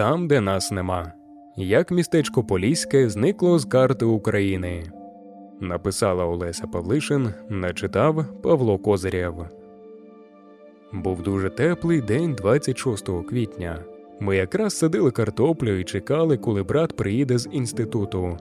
там, 0.00 0.28
де 0.28 0.40
нас 0.40 0.70
нема. 0.70 1.12
Як 1.56 1.90
містечко 1.90 2.44
Поліське 2.44 3.08
зникло 3.08 3.58
з 3.58 3.64
карти 3.64 4.04
України. 4.04 4.82
Написала 5.60 6.24
Олеся 6.24 6.66
Павлишин, 6.66 7.28
начитав 7.48 8.24
Павло 8.42 8.78
Козирєв. 8.78 9.34
Був 10.92 11.22
дуже 11.22 11.50
теплий 11.50 12.00
день 12.00 12.34
26 12.34 13.08
квітня. 13.28 13.78
Ми 14.20 14.36
якраз 14.36 14.78
садили 14.78 15.10
картоплю 15.10 15.78
і 15.78 15.84
чекали, 15.84 16.36
коли 16.36 16.62
брат 16.62 16.96
приїде 16.96 17.38
з 17.38 17.48
інституту. 17.52 18.36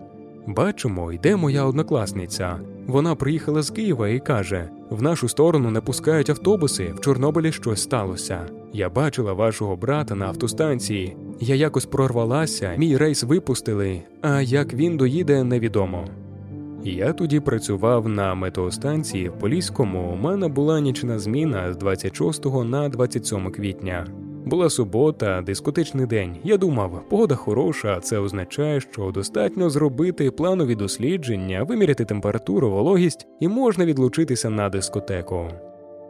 Бачимо, 0.48 1.12
йде 1.12 1.36
моя 1.36 1.66
однокласниця. 1.66 2.60
Вона 2.88 3.16
приїхала 3.16 3.62
з 3.62 3.70
Києва 3.70 4.10
і 4.10 4.20
каже: 4.20 4.70
в 4.90 5.02
нашу 5.02 5.30
сторону 5.30 5.72
не 5.72 5.82
пускають 5.82 6.30
автобуси, 6.30 6.94
в 6.96 7.00
Чорнобилі 7.00 7.52
щось 7.52 7.82
сталося. 7.82 8.59
Я 8.74 8.90
бачила 8.90 9.34
вашого 9.34 9.76
брата 9.76 10.16
на 10.16 10.26
автостанції. 10.26 11.18
Я 11.40 11.56
якось 11.56 11.86
прорвалася, 11.86 12.76
мій 12.78 12.98
рейс 12.98 13.24
випустили, 13.24 14.02
а 14.22 14.42
як 14.42 14.74
він 14.74 14.98
доїде, 14.98 15.44
невідомо. 15.44 16.06
Я 16.84 17.14
тоді 17.14 17.40
працював 17.40 18.10
на 18.10 18.36
метеостанції 18.36 19.30
в 19.30 19.34
Поліському. 19.34 20.12
У 20.14 20.16
мене 20.16 20.48
була 20.48 20.80
нічна 20.80 21.20
зміна 21.20 21.74
з 21.74 21.78
26 21.78 22.46
на 22.46 22.90
27 22.90 23.52
квітня. 23.52 24.08
Була 24.46 24.70
субота, 24.70 25.42
дискотечний 25.42 26.06
день. 26.06 26.36
Я 26.44 26.58
думав, 26.58 27.04
погода 27.10 27.36
хороша, 27.36 28.00
це 28.00 28.18
означає, 28.18 28.80
що 28.80 29.12
достатньо 29.12 29.70
зробити 29.70 30.32
планові 30.32 30.76
дослідження, 30.76 31.64
виміряти 31.64 32.06
температуру, 32.06 32.72
вологість 32.72 33.28
і 33.40 33.48
можна 33.48 33.86
відлучитися 33.86 34.50
на 34.50 34.70
дискотеку. 34.70 35.48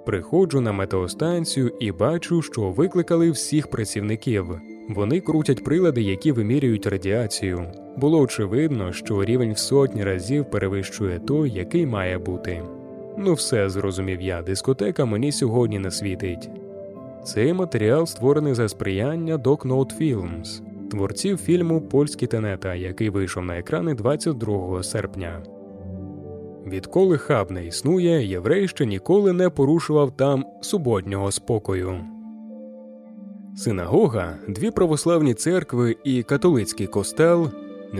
Приходжу 0.09 0.61
на 0.61 0.71
метеостанцію 0.71 1.71
і 1.79 1.91
бачу, 1.91 2.41
що 2.41 2.61
викликали 2.61 3.31
всіх 3.31 3.67
працівників. 3.67 4.61
Вони 4.89 5.19
крутять 5.19 5.63
прилади, 5.63 6.01
які 6.01 6.31
вимірюють 6.31 6.87
радіацію. 6.87 7.65
Було 7.97 8.19
очевидно, 8.19 8.93
що 8.93 9.23
рівень 9.23 9.53
в 9.53 9.57
сотні 9.57 10.03
разів 10.03 10.45
перевищує 10.45 11.19
той, 11.19 11.49
який 11.49 11.85
має 11.85 12.17
бути. 12.17 12.63
Ну, 13.17 13.33
все 13.33 13.69
зрозумів 13.69 14.21
я, 14.21 14.41
дискотека 14.41 15.05
мені 15.05 15.31
сьогодні 15.31 15.79
не 15.79 15.91
світить. 15.91 16.49
Цей 17.23 17.53
матеріал 17.53 18.05
створений 18.05 18.53
за 18.53 18.69
сприяння 18.69 19.37
Docknote 19.37 20.01
Films, 20.01 20.61
творців 20.91 21.37
фільму 21.37 21.81
Польські 21.81 22.27
тенета, 22.27 22.75
який 22.75 23.09
вийшов 23.09 23.43
на 23.43 23.57
екрани 23.57 23.93
22 23.93 24.83
серпня. 24.83 25.41
Відколи 26.67 27.17
хаб 27.17 27.51
не 27.51 27.65
існує, 27.65 28.25
єврей 28.25 28.67
ще 28.67 28.85
ніколи 28.85 29.33
не 29.33 29.49
порушував 29.49 30.11
там 30.11 30.45
суботнього 30.61 31.31
спокою. 31.31 31.95
Синагога, 33.55 34.35
дві 34.47 34.71
православні 34.71 35.33
церкви 35.33 35.95
і 36.03 36.23
католицький 36.23 36.87
костел. 36.87 37.49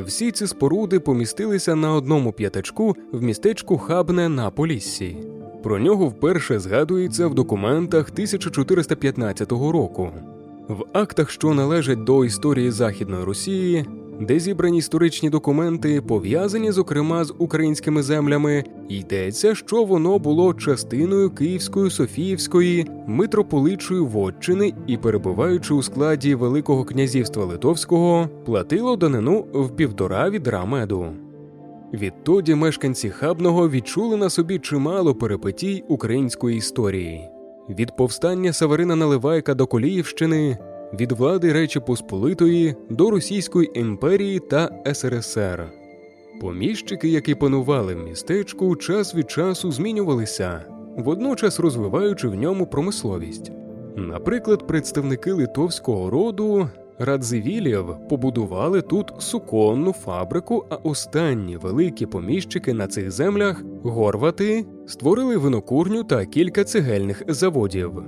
Всі 0.05 0.31
ці 0.31 0.47
споруди 0.47 0.99
помістилися 0.99 1.75
на 1.75 1.93
одному 1.93 2.31
п'ятачку 2.31 2.95
в 3.11 3.23
містечку 3.23 3.77
Хабне 3.77 4.29
на 4.29 4.49
Поліссі. 4.49 5.17
Про 5.63 5.79
нього 5.79 6.07
вперше 6.07 6.59
згадується 6.59 7.27
в 7.27 7.35
документах 7.35 8.09
1415 8.13 9.51
року. 9.51 10.11
В 10.67 10.85
актах, 10.93 11.29
що 11.29 11.53
належать 11.53 12.03
до 12.03 12.25
історії 12.25 12.71
Західної 12.71 13.23
Росії, 13.23 13.85
де 14.19 14.39
зібрані 14.39 14.77
історичні 14.77 15.29
документи, 15.29 16.01
пов'язані 16.01 16.71
зокрема 16.71 17.23
з 17.25 17.33
українськими 17.37 18.03
землями, 18.03 18.63
йдеться, 18.89 19.55
що 19.55 19.83
воно 19.83 20.19
було 20.19 20.53
частиною 20.53 21.29
Київської 21.29 21.91
Софіївської 21.91 22.87
митрополичої 23.07 24.01
вотчини 24.01 24.73
і, 24.87 24.97
перебуваючи 24.97 25.73
у 25.73 25.83
складі 25.83 26.35
Великого 26.35 26.83
князівства 26.83 27.45
Литовського, 27.45 28.29
платило 28.45 28.95
данину 28.95 29.45
в 29.53 29.69
півтора 29.69 30.29
відра 30.29 30.65
меду. 30.65 31.05
Відтоді 31.93 32.55
мешканці 32.55 33.09
хабного 33.09 33.69
відчули 33.69 34.17
на 34.17 34.29
собі 34.29 34.59
чимало 34.59 35.15
перипетій 35.15 35.83
української 35.87 36.57
історії 36.57 37.29
від 37.69 37.95
повстання 37.95 38.53
Саверина 38.53 38.95
Наливайка 38.95 39.53
до 39.53 39.67
Коліївщини, 39.67 40.57
від 40.93 41.11
влади 41.11 41.53
Речі 41.53 41.79
Посполитої 41.79 42.75
до 42.89 43.11
Російської 43.11 43.79
імперії 43.79 44.39
та 44.39 44.69
СРСР. 44.93 45.71
Поміщики, 46.41 47.09
які 47.09 47.35
панували 47.35 47.95
в 47.95 48.03
містечку, 48.03 48.75
час 48.75 49.15
від 49.15 49.31
часу 49.31 49.71
змінювалися, 49.71 50.61
водночас 50.97 51.59
розвиваючи 51.59 52.27
в 52.27 52.35
ньому 52.35 52.67
промисловість. 52.67 53.51
Наприклад, 53.95 54.67
представники 54.67 55.31
литовського 55.31 56.09
роду 56.09 56.69
Радзивілів 56.99 57.85
побудували 58.09 58.81
тут 58.81 59.13
суконну 59.17 59.93
фабрику, 59.93 60.65
а 60.69 60.75
останні 60.75 61.57
великі 61.57 62.05
поміщики 62.05 62.73
на 62.73 62.87
цих 62.87 63.11
землях 63.11 63.63
горвати 63.83 64.65
створили 64.87 65.37
винокурню 65.37 66.03
та 66.03 66.25
кілька 66.25 66.63
цегельних 66.63 67.23
заводів. 67.27 68.03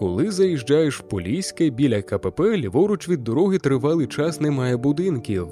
Коли 0.00 0.30
заїжджаєш 0.30 1.00
в 1.00 1.02
Поліське 1.02 1.70
біля 1.70 2.02
КПП, 2.02 2.40
ліворуч 2.40 3.08
від 3.08 3.24
дороги 3.24 3.58
тривалий 3.58 4.06
час 4.06 4.40
немає 4.40 4.76
будинків. 4.76 5.48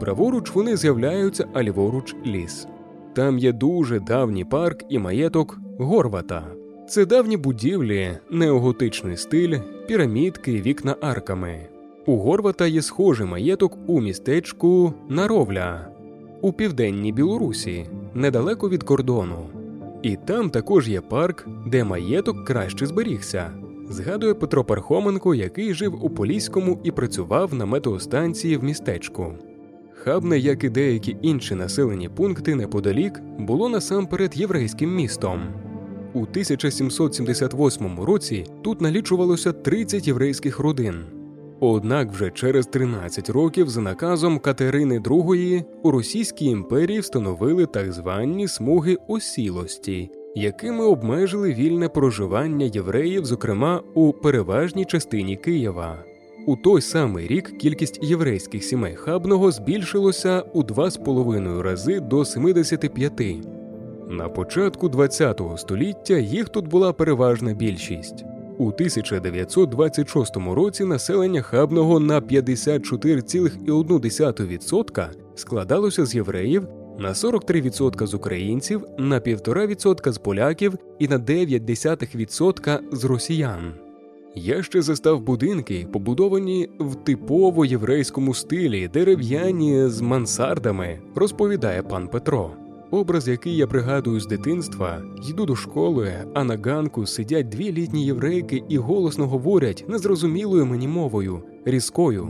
Праворуч 0.00 0.54
вони 0.54 0.76
з'являються, 0.76 1.46
а 1.52 1.62
ліворуч 1.62 2.14
ліс. 2.26 2.66
Там 3.14 3.38
є 3.38 3.52
дуже 3.52 4.00
давній 4.00 4.44
парк 4.44 4.84
і 4.88 4.98
маєток 4.98 5.58
Горвата. 5.78 6.46
Це 6.88 7.06
давні 7.06 7.36
будівлі, 7.36 8.10
неоготичний 8.30 9.16
стиль, 9.16 9.58
пірамідки, 9.88 10.62
вікна 10.62 10.96
арками. 11.00 11.68
У 12.06 12.16
Горвата 12.16 12.66
є 12.66 12.82
схожий 12.82 13.26
маєток 13.26 13.78
у 13.86 14.00
містечку 14.00 14.94
Наровля 15.08 15.88
у 16.40 16.52
південній 16.52 17.12
Білорусі, 17.12 17.86
недалеко 18.14 18.68
від 18.68 18.82
кордону. 18.82 19.46
І 20.02 20.16
там 20.16 20.50
також 20.50 20.88
є 20.88 21.00
парк, 21.00 21.46
де 21.66 21.84
маєток 21.84 22.44
краще 22.44 22.86
зберігся. 22.86 23.50
Згадує 23.90 24.34
Петро 24.34 24.64
Пархоменко, 24.64 25.34
який 25.34 25.74
жив 25.74 26.04
у 26.04 26.10
Поліському 26.10 26.80
і 26.84 26.90
працював 26.90 27.54
на 27.54 27.66
метеостанції 27.66 28.56
в 28.56 28.64
містечку. 28.64 29.34
Хабне, 29.94 30.38
як 30.38 30.64
і 30.64 30.68
деякі 30.68 31.16
інші 31.22 31.54
населені 31.54 32.08
пункти 32.08 32.54
неподалік, 32.54 33.20
було 33.38 33.68
насамперед 33.68 34.36
єврейським 34.36 34.94
містом. 34.94 35.40
У 36.12 36.22
1778 36.22 38.00
році 38.00 38.46
тут 38.62 38.80
налічувалося 38.80 39.52
30 39.52 40.06
єврейських 40.08 40.58
родин. 40.58 41.04
Однак 41.60 42.12
вже 42.12 42.30
через 42.30 42.66
13 42.66 43.30
років 43.30 43.68
за 43.68 43.80
наказом 43.80 44.38
Катерини 44.38 44.98
II 44.98 45.64
у 45.82 45.90
Російській 45.90 46.46
імперії 46.46 47.00
встановили 47.00 47.66
так 47.66 47.92
звані 47.92 48.48
смуги 48.48 48.96
осілості, 49.08 50.10
якими 50.38 50.84
обмежили 50.84 51.54
вільне 51.54 51.88
проживання 51.88 52.66
євреїв, 52.66 53.24
зокрема 53.24 53.82
у 53.94 54.12
переважній 54.12 54.84
частині 54.84 55.36
Києва. 55.36 56.04
У 56.46 56.56
той 56.56 56.80
самий 56.80 57.26
рік 57.26 57.58
кількість 57.58 58.02
єврейських 58.02 58.64
сімей 58.64 58.94
хабного 58.94 59.50
збільшилося 59.50 60.40
у 60.40 60.62
2,5 60.62 61.60
рази 61.60 62.00
до 62.00 62.24
75. 62.24 63.22
На 64.08 64.28
початку 64.28 64.90
ХХ 64.90 65.58
століття 65.58 66.18
їх 66.18 66.48
тут 66.48 66.68
була 66.68 66.92
переважна 66.92 67.54
більшість. 67.54 68.24
У 68.58 68.66
1926 68.66 70.36
році 70.36 70.84
населення 70.84 71.42
хабного 71.42 72.00
на 72.00 72.20
54,1% 72.20 75.08
складалося 75.34 76.06
з 76.06 76.14
євреїв, 76.14 76.68
на 76.98 77.12
43% 77.12 78.06
з 78.06 78.14
українців, 78.14 78.84
на 78.98 79.20
1,5% 79.20 80.12
з 80.12 80.18
поляків 80.18 80.74
і 80.98 81.08
на 81.08 81.18
0,9% 81.18 82.80
з 82.92 83.04
росіян. 83.04 83.72
Я 84.34 84.62
ще 84.62 84.82
застав 84.82 85.20
будинки, 85.20 85.86
побудовані 85.92 86.68
в 86.78 86.94
типово 86.94 87.64
єврейському 87.64 88.34
стилі, 88.34 88.88
дерев'яні 88.88 89.88
з 89.88 90.00
мансардами, 90.00 91.00
розповідає 91.14 91.82
пан 91.82 92.08
Петро. 92.08 92.50
Образ, 92.90 93.28
який 93.28 93.56
я 93.56 93.66
пригадую 93.66 94.20
з 94.20 94.26
дитинства, 94.26 95.02
йду 95.30 95.46
до 95.46 95.56
школи, 95.56 96.12
а 96.34 96.44
на 96.44 96.56
ганку 96.56 97.06
сидять 97.06 97.48
дві 97.48 97.72
літні 97.72 98.06
єврейки 98.06 98.62
і 98.68 98.78
голосно 98.78 99.26
говорять 99.26 99.84
незрозумілою 99.88 100.66
мені 100.66 100.88
мовою, 100.88 101.42
різкою. 101.64 102.28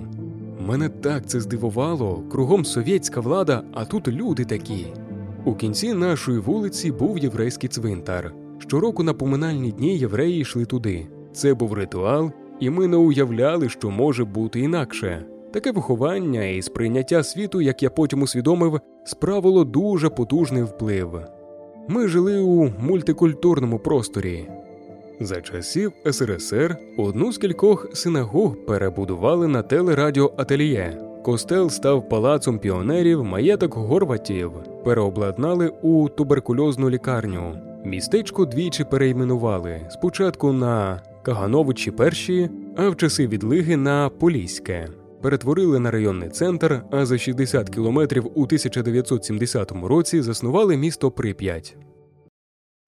Мене 0.67 0.89
так 0.89 1.27
це 1.27 1.41
здивувало, 1.41 2.23
кругом 2.31 2.65
совєтська 2.65 3.21
влада, 3.21 3.63
а 3.75 3.85
тут 3.85 4.09
люди 4.09 4.45
такі. 4.45 4.87
У 5.45 5.55
кінці 5.55 5.95
нашої 5.95 6.39
вулиці 6.39 6.93
був 6.93 7.19
єврейський 7.19 7.69
цвинтар. 7.69 8.35
Щороку 8.59 9.03
на 9.03 9.15
поминальні 9.15 9.73
дні 9.73 9.99
євреї 9.99 10.41
йшли 10.41 10.65
туди. 10.65 11.07
Це 11.33 11.55
був 11.55 11.73
ритуал, 11.73 12.31
і 12.61 12.71
ми 12.71 12.87
не 12.87 12.97
уявляли, 12.97 13.69
що 13.69 13.91
може 13.91 14.25
бути 14.25 14.61
інакше. 14.61 15.25
Таке 15.53 15.73
виховання 15.73 16.45
і 16.45 16.63
сприйняття 16.63 17.23
світу, 17.23 17.61
як 17.61 17.83
я 17.83 17.91
потім 17.91 18.23
усвідомив, 18.23 18.81
справило 19.05 19.65
дуже 19.65 20.11
потужний 20.11 20.63
вплив. 20.63 21.21
Ми 21.89 22.09
жили 22.09 22.41
у 22.41 22.73
мультикультурному 22.81 23.79
просторі. 23.79 24.49
За 25.21 25.41
часів 25.41 25.93
СРСР 26.11 26.77
одну 26.97 27.33
з 27.33 27.39
кількох 27.39 27.97
синагог 27.97 28.57
перебудували 28.67 29.49
на 29.49 29.63
телерадіоательє. 29.63 30.99
Костел 31.25 31.71
став 31.71 32.09
палацом 32.09 32.59
піонерів, 32.59 33.25
маєток 33.25 33.75
горватів, 33.75 34.53
переобладнали 34.85 35.73
у 35.83 36.09
туберкульозну 36.09 36.91
лікарню. 36.91 37.59
Містечко 37.85 38.45
двічі 38.45 38.85
перейменували 38.85 39.81
спочатку 39.91 40.53
на 40.53 41.03
Кагановичі 41.23 41.91
перші, 41.91 42.51
а 42.77 42.89
в 42.89 42.97
часи 42.97 43.27
відлиги 43.27 43.77
на 43.77 44.09
Поліське. 44.09 44.89
Перетворили 45.23 45.79
на 45.79 45.91
районний 45.91 46.29
центр, 46.29 46.83
а 46.91 47.07
за 47.07 47.19
60 47.19 47.71
кілометрів 47.71 48.27
у 48.27 48.43
1970 48.43 49.73
році 49.73 50.23
заснували 50.23 50.77
місто 50.77 51.11
Прип'ять. 51.11 51.77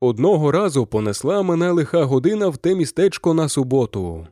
Одного 0.03 0.51
разу 0.51 0.87
понесла 0.87 1.43
мене 1.43 1.71
лиха 1.71 2.05
година 2.05 2.49
в 2.49 2.57
те 2.57 2.75
містечко 2.75 3.35
на 3.35 3.49
суботу. 3.49 4.27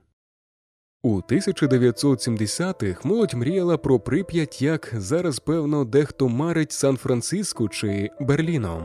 У 1.03 1.20
1970-х 1.20 3.05
молодь 3.05 3.35
мріяла 3.35 3.76
про 3.76 4.00
Прип'ять, 4.00 4.62
як 4.62 4.94
зараз, 4.97 5.38
певно, 5.38 5.85
дехто 5.85 6.29
марить 6.29 6.73
Сан-Франциско 6.73 7.69
чи 7.69 8.11
Берліном. 8.20 8.82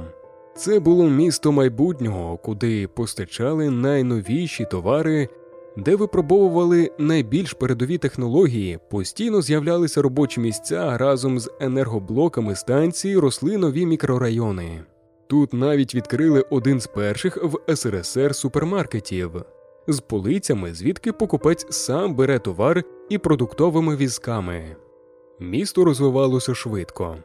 Це 0.55 0.79
було 0.79 1.09
місто 1.09 1.51
майбутнього, 1.51 2.37
куди 2.37 2.87
постачали 2.87 3.69
найновіші 3.69 4.65
товари, 4.65 5.29
де 5.77 5.95
випробовували 5.95 6.91
найбільш 6.99 7.53
передові 7.53 7.97
технології, 7.97 8.79
постійно 8.89 9.41
з'являлися 9.41 10.01
робочі 10.01 10.41
місця 10.41 10.97
разом 10.97 11.39
з 11.39 11.51
енергоблоками 11.59 12.55
станції 12.55 13.17
росли 13.17 13.57
нові 13.57 13.85
мікрорайони. 13.85 14.83
Тут 15.27 15.53
навіть 15.53 15.95
відкрили 15.95 16.45
один 16.49 16.79
з 16.81 16.87
перших 16.87 17.37
в 17.43 17.75
СРСР 17.75 18.35
супермаркетів 18.35 19.31
з 19.87 19.99
полицями, 19.99 20.73
звідки 20.73 21.11
покупець 21.11 21.65
сам 21.69 22.15
бере 22.15 22.39
товар 22.39 22.83
і 23.09 23.17
продуктовими 23.17 23.95
візками. 23.95 24.75
Місто 25.39 25.85
розвивалося 25.85 26.55
швидко. 26.55 27.17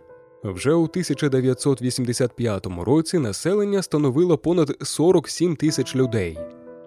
Вже 0.44 0.72
у 0.72 0.82
1985 0.82 2.66
році 2.66 3.18
населення 3.18 3.82
становило 3.82 4.38
понад 4.38 4.76
47 4.82 5.56
тисяч 5.56 5.96
людей. 5.96 6.38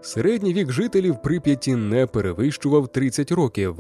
Середній 0.02 0.54
вік 0.54 0.72
жителів 0.72 1.22
Прип'яті 1.22 1.76
не 1.76 2.06
перевищував 2.08 2.88
30 2.88 3.32
років. 3.32 3.76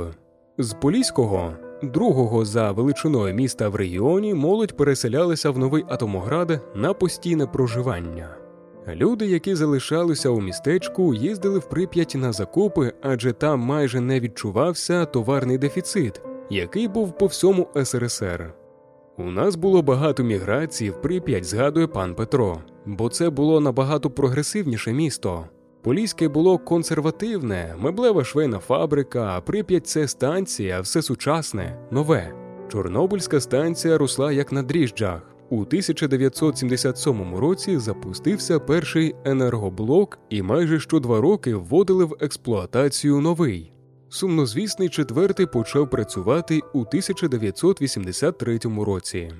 З 0.57 0.73
Поліського, 0.73 1.53
другого 1.83 2.45
за 2.45 2.71
величиною 2.71 3.33
міста 3.33 3.69
в 3.69 3.75
регіоні, 3.75 4.33
молодь 4.33 4.77
переселялася 4.77 5.51
в 5.51 5.57
новий 5.57 5.85
Атомоград 5.87 6.61
на 6.75 6.93
постійне 6.93 7.47
проживання. 7.47 8.29
Люди, 8.87 9.27
які 9.27 9.55
залишалися 9.55 10.29
у 10.29 10.41
містечку, 10.41 11.13
їздили 11.13 11.59
в 11.59 11.69
Прип'ять 11.69 12.15
на 12.15 12.31
закупи, 12.31 12.93
адже 13.01 13.33
там 13.33 13.59
майже 13.59 13.99
не 13.99 14.19
відчувався 14.19 15.05
товарний 15.05 15.57
дефіцит, 15.57 16.21
який 16.49 16.87
був 16.87 17.17
по 17.17 17.25
всьому 17.25 17.67
СРСР. 17.83 18.53
У 19.17 19.23
нас 19.23 19.55
було 19.55 19.81
багато 19.81 20.23
міграцій 20.23 20.89
в 20.89 21.01
Прип'ять, 21.01 21.45
згадує 21.45 21.87
пан 21.87 22.15
Петро, 22.15 22.57
бо 22.85 23.09
це 23.09 23.29
було 23.29 23.59
набагато 23.59 24.09
прогресивніше 24.09 24.93
місто. 24.93 25.45
Поліське 25.83 26.27
було 26.27 26.57
консервативне, 26.57 27.75
меблева 27.79 28.23
швейна 28.23 28.59
фабрика, 28.59 29.41
Прип'ять 29.41 29.87
це 29.87 30.07
станція, 30.07 30.81
все 30.81 31.01
сучасне, 31.01 31.79
нове. 31.91 32.33
Чорнобильська 32.71 33.39
станція 33.39 33.97
росла 33.97 34.31
як 34.31 34.51
на 34.51 34.63
дріжджах. 34.63 35.21
У 35.49 35.61
1977 35.61 37.35
році 37.35 37.77
запустився 37.77 38.59
перший 38.59 39.15
енергоблок, 39.25 40.19
і 40.29 40.41
майже 40.41 40.79
що 40.79 40.99
два 40.99 41.21
роки 41.21 41.55
вводили 41.55 42.05
в 42.05 42.15
експлуатацію 42.19 43.21
новий. 43.21 43.71
Сумнозвісний 44.09 44.89
четвертий 44.89 45.45
почав 45.45 45.89
працювати 45.89 46.61
у 46.73 46.79
1983 46.79 48.59
році. 48.79 49.31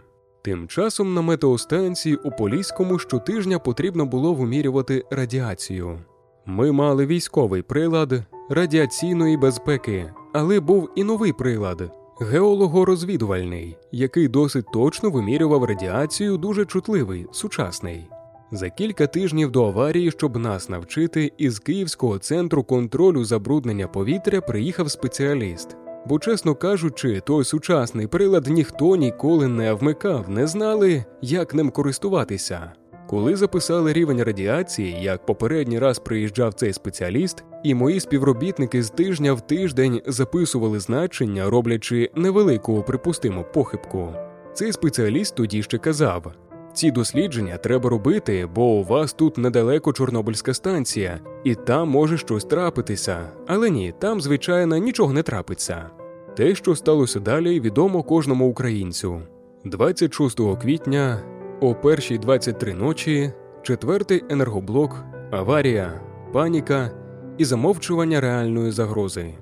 Тим 0.42 0.68
часом 0.68 1.14
на 1.14 1.22
метеостанції 1.22 2.16
у 2.16 2.32
Поліському 2.32 3.00
щотижня 3.00 3.60
потрібно 3.60 4.06
було 4.06 4.34
вимірювати 4.34 5.06
радіацію. 5.12 6.00
Ми 6.46 6.72
мали 6.72 7.06
військовий 7.06 7.62
прилад 7.62 8.24
радіаційної 8.50 9.38
безпеки, 9.38 10.14
але 10.34 10.60
був 10.60 10.90
і 10.96 11.04
новий 11.04 11.34
прилад 11.34 11.92
геологорозвідувальний, 12.22 13.78
який 13.92 14.28
досить 14.28 14.66
точно 14.74 15.10
вимірював 15.10 15.64
радіацію, 15.64 16.38
дуже 16.38 16.66
чутливий, 16.66 17.28
сучасний. 17.32 18.10
За 18.52 18.70
кілька 18.70 19.08
тижнів 19.08 19.52
до 19.52 19.66
аварії, 19.66 20.12
щоб 20.12 20.38
нас 20.38 20.70
навчити, 20.70 21.32
із 21.38 21.60
Київського 21.60 22.18
центру 22.18 22.64
контролю 22.64 23.24
забруднення 23.24 23.88
повітря 23.88 24.42
приїхав 24.42 24.92
спеціаліст. 24.92 25.78
Бо, 26.06 26.20
чесно 26.20 26.56
кажучи, 26.56 27.22
той 27.26 27.44
сучасний 27.44 28.08
прилад 28.08 28.48
ніхто 28.48 28.96
ніколи 28.96 29.48
не 29.48 29.74
вмикав, 29.74 30.30
не 30.30 30.48
знали, 30.48 31.06
як 31.22 31.54
ним 31.54 31.72
користуватися. 31.72 32.74
Коли 33.12 33.36
записали 33.36 33.94
рівень 33.94 34.24
радіації, 34.24 34.98
як 35.02 35.26
попередній 35.26 35.80
раз 35.80 36.00
приїжджав 36.00 36.54
цей 36.54 36.74
спеціаліст, 36.74 37.44
і 37.64 37.76
мої 37.76 38.00
співробітники 38.00 38.84
з 38.84 38.90
тижня 38.90 39.34
в 39.34 39.42
тиждень 39.42 40.02
записували 40.08 40.80
значення, 40.80 41.50
роблячи 41.50 42.12
невелику 42.16 42.84
припустиму 42.88 43.46
похибку. 43.54 44.14
Цей 44.54 44.72
спеціаліст 44.72 45.36
тоді 45.36 45.64
ще 45.64 45.78
казав: 45.78 46.32
ці 46.74 46.92
дослідження 46.92 47.58
треба 47.58 47.90
робити, 47.90 48.50
бо 48.56 48.66
у 48.66 48.84
вас 48.84 49.14
тут 49.14 49.38
недалеко 49.38 49.94
Чорнобильська 49.94 50.54
станція, 50.54 51.20
і 51.44 51.56
там 51.56 51.90
може 51.90 52.18
щось 52.18 52.46
трапитися. 52.46 53.30
Але 53.48 53.70
ні, 53.70 53.94
там, 54.00 54.22
звичайно, 54.22 54.78
нічого 54.78 55.14
не 55.14 55.24
трапиться. 55.24 55.90
Те, 56.38 56.56
що 56.56 56.76
сталося 56.76 57.20
далі, 57.20 57.60
відомо 57.60 58.04
кожному 58.04 58.50
українцю. 58.50 59.22
26 59.66 60.40
квітня 60.62 61.20
о 61.62 61.76
першій 61.76 62.18
23 62.18 62.74
ночі, 62.74 63.32
четвертий 63.62 64.24
енергоблок, 64.30 65.04
аварія, 65.32 66.02
паніка 66.34 66.92
і 67.38 67.46
замовчування 67.46 68.22
реальної 68.22 68.72
загрози. 68.72 69.34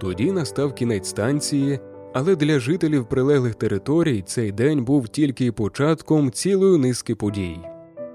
Тоді 0.00 0.32
настав 0.32 0.74
кінець 0.74 1.08
станції, 1.08 1.80
але 2.14 2.36
для 2.36 2.58
жителів 2.58 3.08
прилеглих 3.08 3.54
територій 3.54 4.22
цей 4.22 4.52
день 4.52 4.84
був 4.84 5.08
тільки 5.08 5.52
початком 5.52 6.30
цілої 6.30 6.78
низки 6.78 7.14
подій. 7.14 7.58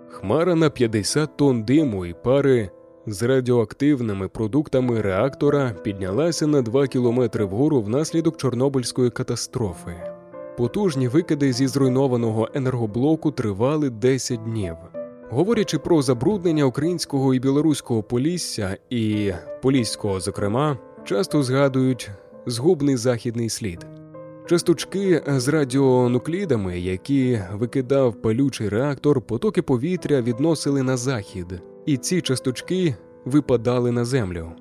Хмара 0.09 0.55
на 0.55 0.69
50 0.69 1.37
тонн 1.37 1.63
диму 1.63 2.05
і 2.05 2.13
пари 2.13 2.69
з 3.07 3.23
радіоактивними 3.23 4.27
продуктами 4.27 5.01
реактора 5.01 5.75
піднялася 5.83 6.47
на 6.47 6.61
2 6.61 6.87
кілометри 6.87 7.45
вгору 7.45 7.81
внаслідок 7.81 8.37
Чорнобильської 8.37 9.09
катастрофи. 9.09 10.10
Потужні 10.57 11.07
викиди 11.07 11.53
зі 11.53 11.67
зруйнованого 11.67 12.49
енергоблоку 12.53 13.31
тривали 13.31 13.89
10 13.89 14.43
днів. 14.43 14.75
Говорячи 15.29 15.77
про 15.79 16.01
забруднення 16.01 16.65
українського 16.65 17.33
і 17.33 17.39
білоруського 17.39 18.03
полісся 18.03 18.77
і 18.89 19.31
поліського, 19.61 20.19
зокрема, 20.19 20.77
часто 21.03 21.43
згадують 21.43 22.09
згубний 22.45 22.97
західний 22.97 23.49
слід. 23.49 23.85
Часточки 24.45 25.23
з 25.27 25.47
радіонуклідами, 25.47 26.79
які 26.79 27.39
викидав 27.53 28.21
палючий 28.21 28.69
реактор, 28.69 29.21
потоки 29.21 29.61
повітря 29.61 30.21
відносили 30.21 30.83
на 30.83 30.97
захід, 30.97 31.61
і 31.85 31.97
ці 31.97 32.21
часточки 32.21 32.95
випадали 33.25 33.91
на 33.91 34.05
землю. 34.05 34.51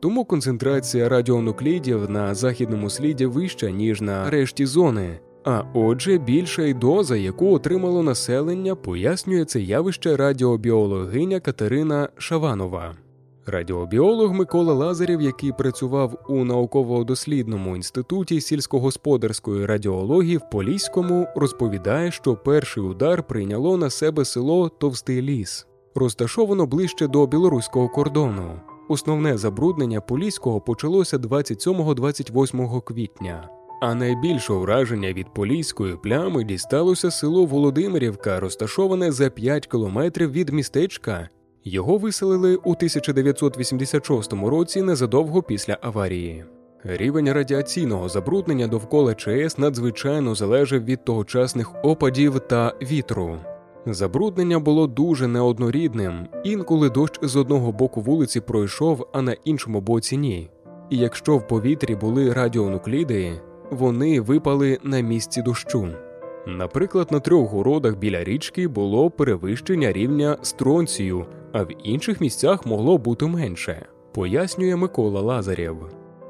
Тому 0.00 0.24
концентрація 0.24 1.08
радіонуклідів 1.08 2.10
на 2.10 2.34
західному 2.34 2.90
сліді 2.90 3.26
вища, 3.26 3.70
ніж 3.70 4.00
на 4.00 4.30
решті 4.30 4.66
зони, 4.66 5.20
а 5.44 5.62
отже, 5.74 6.18
більша 6.18 6.62
й 6.62 6.74
доза, 6.74 7.16
яку 7.16 7.54
отримало 7.54 8.02
населення, 8.02 8.74
пояснює 8.74 9.44
це 9.44 9.60
явище 9.60 10.16
радіобіологиня 10.16 11.40
Катерина 11.40 12.08
Шаванова. 12.16 12.94
Радіобіолог 13.46 14.32
Микола 14.32 14.74
Лазарєв, 14.74 15.20
який 15.20 15.52
працював 15.52 16.24
у 16.28 16.44
науково-дослідному 16.44 17.76
інституті 17.76 18.40
сільськогосподарської 18.40 19.66
радіології 19.66 20.36
в 20.36 20.50
Поліському, 20.50 21.26
розповідає, 21.36 22.10
що 22.10 22.36
перший 22.36 22.82
удар 22.82 23.22
прийняло 23.22 23.76
на 23.76 23.90
себе 23.90 24.24
село 24.24 24.68
Товстий 24.68 25.22
Ліс, 25.22 25.66
розташовано 25.94 26.66
ближче 26.66 27.06
до 27.06 27.26
білоруського 27.26 27.88
кордону. 27.88 28.60
Основне 28.88 29.38
забруднення 29.38 30.00
Поліського 30.00 30.60
почалося 30.60 31.16
27-28 31.16 32.82
квітня. 32.82 33.59
А 33.80 33.94
найбільше 33.94 34.52
враження 34.52 35.12
від 35.12 35.34
поліської 35.34 35.96
плями 35.96 36.44
дісталося 36.44 37.10
село 37.10 37.44
Володимирівка, 37.44 38.40
розташоване 38.40 39.12
за 39.12 39.30
5 39.30 39.66
кілометрів 39.66 40.32
від 40.32 40.48
містечка. 40.50 41.28
Його 41.64 41.98
виселили 41.98 42.56
у 42.56 42.70
1986 42.70 44.32
році 44.32 44.82
незадовго 44.82 45.42
після 45.42 45.78
аварії. 45.80 46.44
Рівень 46.84 47.32
радіаційного 47.32 48.08
забруднення 48.08 48.66
довкола 48.66 49.14
ЧАЕС 49.14 49.58
надзвичайно 49.58 50.34
залежав 50.34 50.84
від 50.84 51.04
тогочасних 51.04 51.84
опадів 51.84 52.40
та 52.40 52.74
вітру. 52.82 53.38
Забруднення 53.86 54.58
було 54.58 54.86
дуже 54.86 55.28
неоднорідним, 55.28 56.26
інколи 56.44 56.90
дощ 56.90 57.18
з 57.22 57.36
одного 57.36 57.72
боку 57.72 58.00
вулиці 58.00 58.40
пройшов, 58.40 59.08
а 59.12 59.22
на 59.22 59.32
іншому 59.44 59.80
боці 59.80 60.16
ні. 60.16 60.50
І 60.90 60.96
якщо 60.98 61.36
в 61.36 61.48
повітрі 61.48 61.94
були 61.94 62.32
радіонукліди, 62.32 63.40
вони 63.70 64.20
випали 64.20 64.78
на 64.82 65.00
місці 65.00 65.42
дощу. 65.42 65.88
Наприклад, 66.46 67.08
на 67.12 67.20
трьох 67.20 67.50
городах 67.50 67.96
біля 67.96 68.24
річки 68.24 68.68
було 68.68 69.10
перевищення 69.10 69.92
рівня 69.92 70.36
стронцію, 70.42 71.26
а 71.52 71.62
в 71.62 71.68
інших 71.84 72.20
місцях 72.20 72.66
могло 72.66 72.98
бути 72.98 73.26
менше, 73.26 73.86
пояснює 74.12 74.76
Микола 74.76 75.20
Лазарєв. 75.20 75.76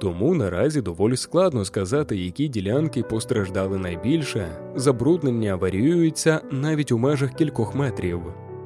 Тому 0.01 0.35
наразі 0.35 0.83
доволі 0.83 1.17
складно 1.17 1.65
сказати, 1.65 2.17
які 2.17 2.49
ділянки 2.49 3.03
постраждали 3.03 3.79
найбільше. 3.79 4.47
Забруднення 4.75 5.57
варіюються 5.57 6.41
навіть 6.51 6.93
у 6.93 6.99
межах 6.99 7.35
кількох 7.35 7.75
метрів. 7.75 8.21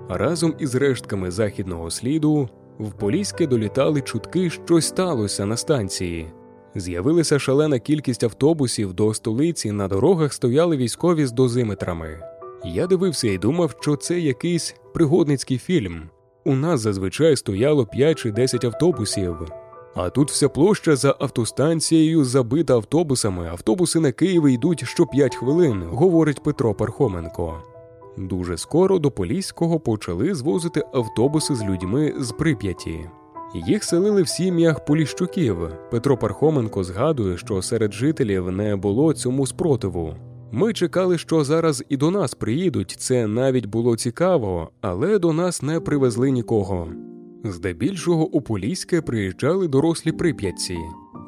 Разом 0.08 0.54
із 0.58 0.74
рештками 0.74 1.30
західного 1.30 1.90
сліду 1.90 2.48
в 2.78 2.92
Поліське 2.92 3.46
долітали 3.46 4.00
чутки, 4.00 4.50
що 4.50 4.80
сталося 4.80 5.46
на 5.46 5.56
станції. 5.56 6.26
З'явилася 6.74 7.38
шалена 7.38 7.78
кількість 7.78 8.24
автобусів 8.24 8.92
до 8.92 9.14
столиці, 9.14 9.72
на 9.72 9.88
дорогах 9.88 10.32
стояли 10.32 10.76
військові 10.76 11.26
з 11.26 11.32
дозиметрами. 11.32 12.20
Я 12.64 12.86
дивився 12.86 13.28
і 13.28 13.38
думав, 13.38 13.74
що 13.80 13.96
це 13.96 14.20
якийсь 14.20 14.74
пригодницький 14.94 15.58
фільм. 15.58 16.02
У 16.44 16.54
нас 16.54 16.80
зазвичай 16.80 17.36
стояло 17.36 17.86
5 17.86 18.18
чи 18.18 18.30
10 18.30 18.64
автобусів. 18.64 19.36
А 19.94 20.10
тут 20.10 20.30
вся 20.30 20.48
площа 20.48 20.96
за 20.96 21.16
автостанцією 21.18 22.24
забита 22.24 22.74
автобусами. 22.74 23.48
Автобуси 23.48 24.00
на 24.00 24.12
Київ 24.12 24.48
йдуть 24.48 24.84
що 24.88 25.06
5 25.06 25.36
хвилин, 25.36 25.82
говорить 25.82 26.42
Петро 26.42 26.74
Пархоменко. 26.74 27.62
Дуже 28.18 28.56
скоро 28.58 28.98
до 28.98 29.10
Поліського 29.10 29.80
почали 29.80 30.34
звозити 30.34 30.82
автобуси 30.92 31.54
з 31.54 31.62
людьми 31.62 32.14
з 32.18 32.32
прип'яті. 32.32 33.10
Їх 33.54 33.84
селили 33.84 34.23
в 34.23 34.28
сім'ях 34.28 34.84
Поліщуків. 34.84 35.56
Петро 35.90 36.16
Пархоменко 36.16 36.84
згадує, 36.84 37.37
що 37.37 37.62
серед 37.62 37.92
жителів 37.92 38.50
не 38.50 38.76
було 38.76 39.12
цьому 39.12 39.46
спротиву. 39.46 40.14
Ми 40.52 40.73
чекали, 40.73 41.18
що 41.18 41.44
зараз 41.44 41.84
і 41.88 41.96
до 41.96 42.11
нас 42.11 42.34
приїдуть. 42.34 42.96
Це 42.99 43.26
навіть 43.26 43.66
було 43.66 43.96
цікаво, 43.96 44.70
але 44.80 45.18
до 45.18 45.32
нас 45.32 45.62
не 45.62 45.80
привезли 45.80 46.30
нікого. 46.30 46.88
Здебільшого 47.44 48.26
у 48.26 48.40
Поліське 48.40 49.02
приїжджали 49.02 49.68
дорослі 49.68 50.12
прип'ятці. 50.12 50.76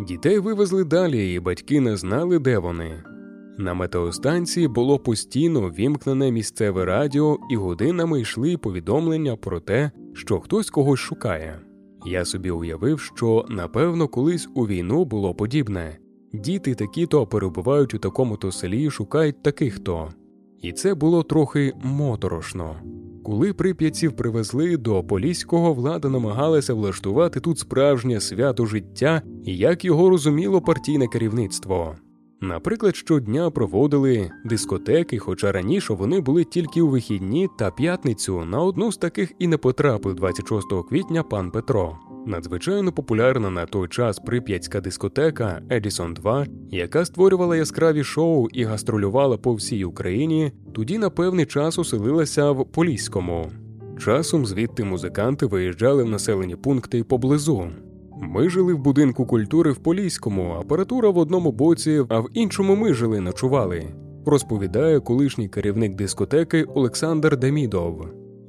Дітей 0.09 0.39
вивезли 0.39 0.85
далі, 0.85 1.35
і 1.35 1.41
батьки 1.41 1.81
не 1.81 1.97
знали, 1.97 2.39
де 2.39 2.59
вони. 2.59 3.03
На 3.59 3.75
метеостанції 3.75 4.69
було 4.69 4.99
постійно 4.99 5.61
вімкнене 5.61 6.31
місцеве 6.31 6.85
радіо, 6.85 7.39
і 7.51 7.57
годинами 7.57 8.21
йшли 8.21 8.57
повідомлення 8.57 9.37
про 9.37 9.61
те, 9.61 9.91
що 10.15 10.41
хтось 10.41 10.71
когось 10.71 11.01
шукає. 11.01 11.61
Я 12.05 12.25
собі 12.25 12.51
уявив, 12.51 13.01
що 13.01 13.45
напевно 13.49 14.09
колись 14.09 14.49
у 14.55 14.67
війну 14.67 15.05
було 15.05 15.35
подібне 15.35 15.99
діти 16.37 16.75
такі 16.75 17.07
то 17.07 17.27
перебувають 17.27 17.95
у 17.95 17.99
такому 17.99 18.37
то 18.37 18.53
селі, 18.53 18.91
шукають 18.91 19.43
таких 19.43 19.79
то. 19.79 20.09
І 20.63 20.73
це 20.73 20.95
було 20.95 21.23
трохи 21.23 21.73
моторошно. 21.83 22.77
Коли 23.25 23.53
прип'ятців 23.53 24.17
привезли 24.17 24.77
до 24.77 25.05
Поліського, 25.05 25.75
влада 25.75 26.09
намагалася 26.09 26.75
влаштувати 26.75 27.41
тут 27.41 27.59
справжнє 27.59 28.21
свято 28.21 28.67
життя, 28.67 29.23
як 29.45 29.85
його 29.85 30.11
розуміло 30.11 30.61
партійне 30.61 31.07
керівництво. 31.07 31.97
Наприклад, 32.41 32.97
щодня 32.97 33.51
проводили 33.51 34.31
дискотеки, 34.45 35.19
хоча 35.19 35.53
раніше 35.53 35.95
вони 35.95 36.21
були 36.21 36.45
тільки 36.45 36.83
у 36.83 36.89
вихідні 36.89 37.49
та 37.59 37.71
п'ятницю. 37.71 38.45
На 38.45 38.63
одну 38.63 38.93
з 38.93 38.97
таких 38.97 39.33
і 39.39 39.47
не 39.47 39.57
потрапив 39.57 40.15
26 40.15 40.67
квітня 40.89 41.23
пан 41.23 41.51
Петро. 41.51 41.99
Надзвичайно 42.27 42.93
популярна 42.93 43.51
на 43.51 43.67
той 43.67 43.89
час 43.89 44.19
прип'ятська 44.19 44.81
дискотека 44.81 45.63
Едісон 45.71 46.15
2, 46.15 46.47
яка 46.71 47.05
створювала 47.05 47.57
яскраві 47.57 48.05
шоу 48.05 48.49
і 48.53 48.65
гастролювала 48.65 49.37
по 49.37 49.55
всій 49.55 49.85
Україні, 49.85 50.53
тоді 50.75 50.99
на 50.99 51.11
певний 51.11 51.47
час 51.47 51.79
оселилася 51.79 52.51
в 52.51 52.73
Поліському. 52.73 53.51
Часом 53.99 54.47
звідти 54.47 54.85
музиканти 54.85 55.47
виїжджали 55.47 56.05
в 56.05 56.09
населені 56.09 56.57
пункти 56.57 57.05
поблизу. 57.05 57.71
Ми 58.21 58.49
жили 58.49 58.75
в 58.75 58.79
будинку 58.79 59.27
культури 59.27 59.73
в 59.73 59.77
Поліському, 59.77 60.57
апаратура 60.61 61.11
в 61.11 61.19
одному 61.19 61.53
боці, 61.53 62.05
а 62.09 62.21
в 62.21 62.29
іншому 62.35 62.77
ми 62.77 62.95
жили 62.95 63.21
ночували. 63.21 63.85
Розповідає 64.27 65.01
колишній 65.01 65.49
керівник 65.49 65.95
дискотеки 65.95 66.65
Олександр 66.65 67.37
Демідов. 67.37 68.07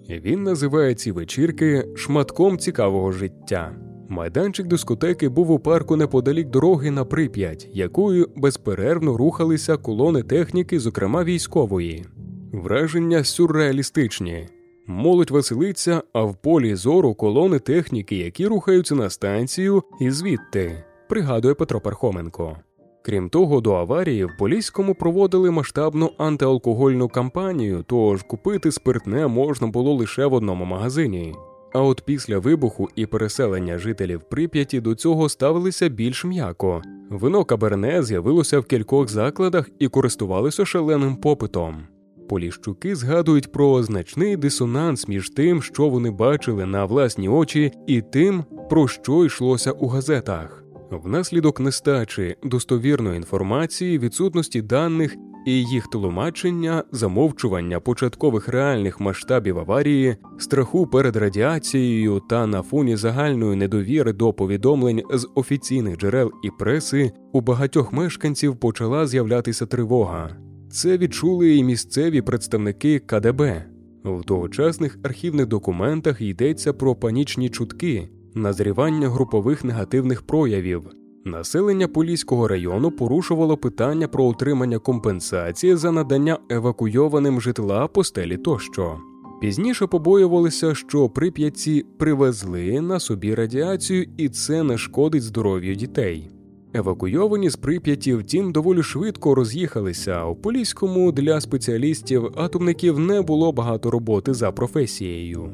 Він 0.10 0.44
називає 0.44 0.96
ці 0.96 1.12
вечірки 1.12 1.88
шматком 1.96 2.58
цікавого 2.58 3.12
життя. 3.12 3.76
Майданчик 4.10 4.68
дискотеки 4.68 5.30
був 5.30 5.52
у 5.52 5.60
парку 5.60 5.96
неподалік 5.96 6.50
дороги 6.50 6.92
на 6.92 7.06
прип'ять, 7.06 7.70
якою 7.74 8.30
безперервно 8.36 9.18
рухалися 9.18 9.78
колони 9.78 10.24
техніки, 10.24 10.80
зокрема 10.80 11.24
військової. 11.24 12.06
Враження 12.52 13.24
сюрреалістичні. 13.24 14.48
Молодь 14.90 15.32
веселиться, 15.32 16.04
а 16.14 16.24
в 16.24 16.36
полі 16.36 16.76
зору 16.76 17.14
колони 17.14 17.60
техніки, 17.60 18.16
які 18.16 18.48
рухаються 18.48 18.96
на 18.96 19.10
станцію, 19.10 19.84
і 20.02 20.12
звідти, 20.12 20.84
пригадує 21.10 21.54
Петро 21.54 21.82
Пархоменко. 21.82 22.58
Крім 23.02 23.30
того, 23.30 23.62
до 23.62 23.74
аварії 23.74 24.26
в 24.26 24.38
Поліському 24.40 24.96
проводили 24.96 25.52
масштабну 25.52 26.12
антиалкогольну 26.18 27.08
кампанію, 27.08 27.86
тож 27.88 28.24
купити 28.24 28.72
спиртне 28.72 29.28
можна 29.28 29.68
було 29.68 29.94
лише 29.94 30.26
в 30.26 30.34
одному 30.34 30.66
магазині. 30.66 31.36
А 31.74 31.82
от 31.82 32.02
після 32.02 32.40
вибуху 32.40 32.90
і 32.96 33.06
переселення 33.06 33.78
жителів 33.78 34.22
Прип'яті 34.22 34.82
до 34.82 34.96
цього 34.96 35.30
ставилися 35.30 35.90
більш 35.90 36.26
м'яко. 36.26 36.82
Вино 37.10 37.46
каберне 37.46 38.04
з'явилося 38.04 38.60
в 38.60 38.66
кількох 38.66 39.08
закладах 39.08 39.70
і 39.80 39.88
користувалося 39.88 40.66
шаленим 40.66 41.16
попитом. 41.16 41.97
Поліщуки 42.30 42.96
згадують 42.96 43.52
про 43.52 43.84
значний 43.84 44.38
дисонанс 44.38 45.08
між 45.08 45.30
тим, 45.30 45.62
що 45.62 45.90
вони 45.90 46.12
бачили 46.12 46.66
на 46.66 46.86
власні 46.86 47.30
очі, 47.30 47.72
і 47.88 48.02
тим, 48.02 48.44
про 48.70 48.88
що 48.88 49.26
йшлося 49.26 49.72
у 49.72 49.88
газетах. 49.88 50.64
Внаслідок 50.92 51.60
нестачі 51.60 52.36
достовірної 52.44 53.18
інформації, 53.18 54.00
відсутності 54.00 54.62
даних 54.62 55.16
і 55.46 55.64
їх 55.64 55.88
тлумачення, 55.88 56.84
замовчування 56.92 57.80
початкових 57.80 58.48
реальних 58.48 59.00
масштабів 59.00 59.60
аварії, 59.60 60.16
страху 60.38 60.88
перед 60.88 61.16
радіацією 61.16 62.22
та 62.30 62.48
на 62.48 62.62
фоні 62.62 62.96
загальної 62.96 63.56
недовіри 63.56 64.14
до 64.14 64.34
повідомлень 64.34 65.04
з 65.14 65.28
офіційних 65.36 65.98
джерел 65.98 66.32
і 66.44 66.50
преси, 66.60 67.12
у 67.34 67.42
багатьох 67.42 67.94
мешканців 67.94 68.56
почала 68.56 69.08
з'являтися 69.08 69.66
тривога. 69.66 70.38
Це 70.70 70.98
відчули 70.98 71.56
і 71.56 71.64
місцеві 71.64 72.22
представники 72.22 73.00
КДБ. 73.00 73.66
В 74.04 74.24
тогочасних 74.24 74.98
архівних 75.04 75.48
документах 75.48 76.22
йдеться 76.22 76.74
про 76.74 76.96
панічні 76.96 77.50
чутки, 77.50 78.10
назрівання 78.36 79.10
групових 79.10 79.64
негативних 79.64 80.22
проявів. 80.22 80.82
Населення 81.26 81.88
Поліського 81.88 82.48
району 82.48 82.92
порушувало 82.92 83.58
питання 83.58 84.08
про 84.08 84.26
отримання 84.26 84.80
компенсації 84.80 85.76
за 85.76 85.92
надання 85.92 86.38
евакуйованим 86.50 87.42
житла 87.42 87.88
постелі 87.88 88.38
тощо. 88.38 88.98
Пізніше 89.42 89.88
побоювалися, 89.88 90.76
що 90.76 91.10
прип'ятці 91.10 91.86
привезли 91.98 92.82
на 92.82 93.00
собі 93.00 93.36
радіацію, 93.36 94.06
і 94.18 94.30
це 94.30 94.64
не 94.64 94.78
шкодить 94.78 95.24
здоров'ю 95.24 95.76
дітей. 95.76 96.30
Евакуйовані 96.78 97.50
з 97.50 97.56
прип'яті, 97.56 98.14
втім, 98.14 98.52
доволі 98.52 98.84
швидко 98.84 99.36
роз'їхалися. 99.36 100.26
У 100.26 100.36
Поліському 100.36 101.12
для 101.12 101.42
спеціалістів 101.42 102.32
атомників 102.36 103.00
не 103.00 103.22
було 103.22 103.52
багато 103.52 103.92
роботи 103.92 104.34
за 104.34 104.52
професією. 104.52 105.50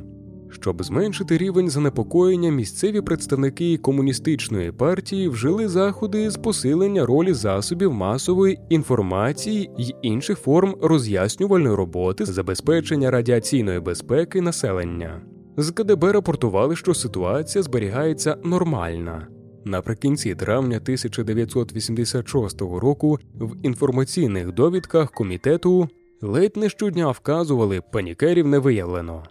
Щоб 0.49 0.83
зменшити 0.83 1.37
рівень 1.37 1.69
занепокоєння, 1.69 2.51
місцеві 2.51 3.01
представники 3.01 3.77
комуністичної 3.77 4.71
партії 4.71 5.29
вжили 5.29 5.67
заходи 5.67 6.29
з 6.29 6.37
посилення 6.37 7.05
ролі 7.05 7.33
засобів 7.33 7.93
масової 7.93 8.59
інформації 8.69 9.69
й 9.77 9.95
інших 10.01 10.39
форм 10.39 10.75
роз'яснювальної 10.81 11.75
роботи 11.75 12.25
забезпечення 12.25 13.11
радіаційної 13.11 13.79
безпеки 13.79 14.41
населення. 14.41 15.21
З 15.57 15.71
КДБ 15.71 16.11
рапортували, 16.11 16.75
що 16.75 16.93
ситуація 16.93 17.63
зберігається 17.63 18.37
нормальна. 18.43 19.27
Наприкінці 19.65 20.35
травня 20.35 20.77
1986 20.77 22.61
року 22.61 23.19
в 23.35 23.65
інформаційних 23.65 24.51
довідках 24.51 25.11
комітету 25.11 25.89
ледь 26.21 26.57
не 26.57 26.69
щодня 26.69 27.11
вказували, 27.11 27.81
панікерів 27.91 28.47
не 28.47 28.59
виявлено. 28.59 29.23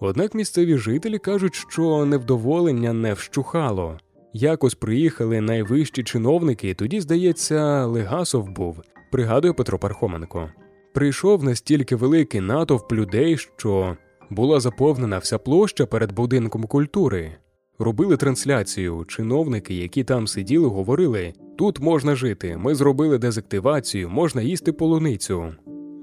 Однак 0.00 0.34
місцеві 0.34 0.76
жителі 0.76 1.18
кажуть, 1.18 1.54
що 1.54 2.04
невдоволення 2.04 2.92
не 2.92 3.12
вщухало. 3.12 3.98
Якось 4.32 4.74
приїхали 4.74 5.40
найвищі 5.40 6.04
чиновники, 6.04 6.74
тоді, 6.74 7.00
здається, 7.00 7.86
Легасов 7.86 8.48
був, 8.48 8.80
пригадує 9.12 9.52
Петро 9.52 9.78
Пархоменко. 9.78 10.48
Прийшов 10.94 11.44
настільки 11.44 11.96
великий 11.96 12.40
натовп 12.40 12.92
людей, 12.92 13.36
що 13.36 13.96
була 14.30 14.60
заповнена 14.60 15.18
вся 15.18 15.38
площа 15.38 15.86
перед 15.86 16.12
будинком 16.12 16.64
культури. 16.64 17.36
Робили 17.78 18.16
трансляцію. 18.16 19.04
Чиновники, 19.08 19.74
які 19.74 20.04
там 20.04 20.26
сиділи, 20.26 20.68
говорили: 20.68 21.32
тут 21.58 21.80
можна 21.80 22.14
жити, 22.14 22.56
ми 22.56 22.74
зробили 22.74 23.18
дезактивацію, 23.18 24.10
можна 24.10 24.42
їсти 24.42 24.72
полуницю. 24.72 25.54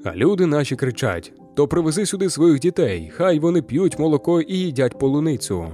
А 0.04 0.16
люди 0.16 0.46
наші 0.46 0.76
кричать: 0.76 1.34
то 1.56 1.68
привези 1.68 2.06
сюди 2.06 2.30
своїх 2.30 2.60
дітей, 2.60 3.12
хай 3.14 3.40
вони 3.40 3.62
п'ють 3.62 4.00
молоко 4.00 4.42
і 4.42 4.58
їдять 4.58 5.00
полуницю. 5.00 5.68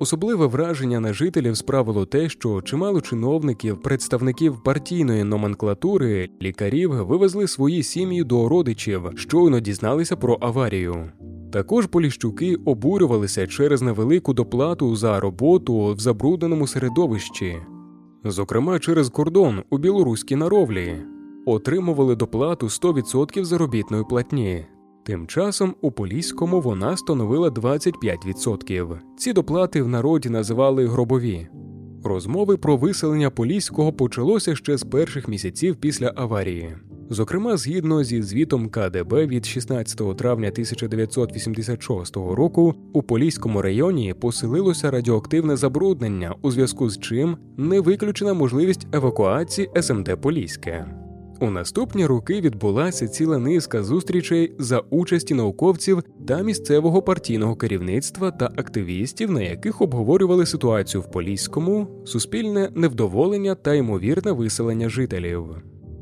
Особливе 0.00 0.46
враження 0.46 1.00
на 1.00 1.12
жителів 1.12 1.56
справило 1.56 2.06
те, 2.06 2.28
що 2.28 2.62
чимало 2.62 3.00
чиновників, 3.00 3.82
представників 3.82 4.62
партійної 4.62 5.24
номенклатури, 5.24 6.28
лікарів 6.42 6.90
вивезли 6.90 7.48
свої 7.48 7.82
сім'ї 7.82 8.24
до 8.24 8.48
родичів, 8.48 9.02
щойно 9.16 9.60
дізналися 9.60 10.16
про 10.16 10.38
аварію. 10.40 11.12
Також 11.52 11.86
поліщуки 11.86 12.56
обурювалися 12.64 13.46
через 13.46 13.82
невелику 13.82 14.34
доплату 14.34 14.96
за 14.96 15.20
роботу 15.20 15.94
в 15.94 15.98
забрудненому 15.98 16.66
середовищі, 16.66 17.56
зокрема 18.24 18.78
через 18.78 19.08
кордон 19.08 19.62
у 19.70 19.78
білоруській 19.78 20.36
наровлі, 20.36 20.96
отримували 21.46 22.16
доплату 22.16 22.66
100% 22.66 23.44
заробітної 23.44 24.04
платні. 24.08 24.66
Тим 25.08 25.26
часом 25.26 25.74
у 25.80 25.90
Поліському 25.92 26.60
вона 26.60 26.96
становила 26.96 27.48
25%. 27.48 28.98
Ці 29.16 29.32
доплати 29.32 29.82
в 29.82 29.88
народі 29.88 30.28
називали 30.28 30.86
гробові. 30.86 31.48
Розмови 32.04 32.56
про 32.56 32.76
виселення 32.76 33.30
Поліського 33.30 33.92
почалося 33.92 34.56
ще 34.56 34.76
з 34.76 34.82
перших 34.82 35.28
місяців 35.28 35.76
після 35.76 36.12
аварії. 36.16 36.76
Зокрема, 37.10 37.56
згідно 37.56 38.04
зі 38.04 38.22
звітом 38.22 38.68
КДБ 38.68 39.26
від 39.26 39.46
16 39.46 40.16
травня 40.16 40.48
1986 40.48 42.16
року 42.16 42.74
у 42.92 43.02
Поліському 43.02 43.62
районі 43.62 44.14
поселилося 44.14 44.90
радіоактивне 44.90 45.56
забруднення, 45.56 46.34
у 46.42 46.50
зв'язку 46.50 46.90
з 46.90 47.00
чим 47.00 47.36
не 47.56 47.80
виключена 47.80 48.34
можливість 48.34 48.86
евакуації 48.92 49.70
СМТ 49.80 50.20
Поліське. 50.20 51.07
У 51.40 51.50
наступні 51.50 52.06
роки 52.06 52.40
відбулася 52.40 53.08
ціла 53.08 53.38
низка 53.38 53.82
зустрічей 53.82 54.52
за 54.58 54.78
участі 54.78 55.34
науковців 55.34 56.02
та 56.28 56.42
місцевого 56.42 57.02
партійного 57.02 57.56
керівництва 57.56 58.30
та 58.30 58.46
активістів, 58.46 59.30
на 59.30 59.42
яких 59.42 59.80
обговорювали 59.80 60.46
ситуацію 60.46 61.00
в 61.00 61.10
Поліському, 61.10 61.88
суспільне 62.04 62.70
невдоволення 62.74 63.54
та 63.54 63.74
ймовірне 63.74 64.32
виселення 64.32 64.88
жителів. 64.88 65.44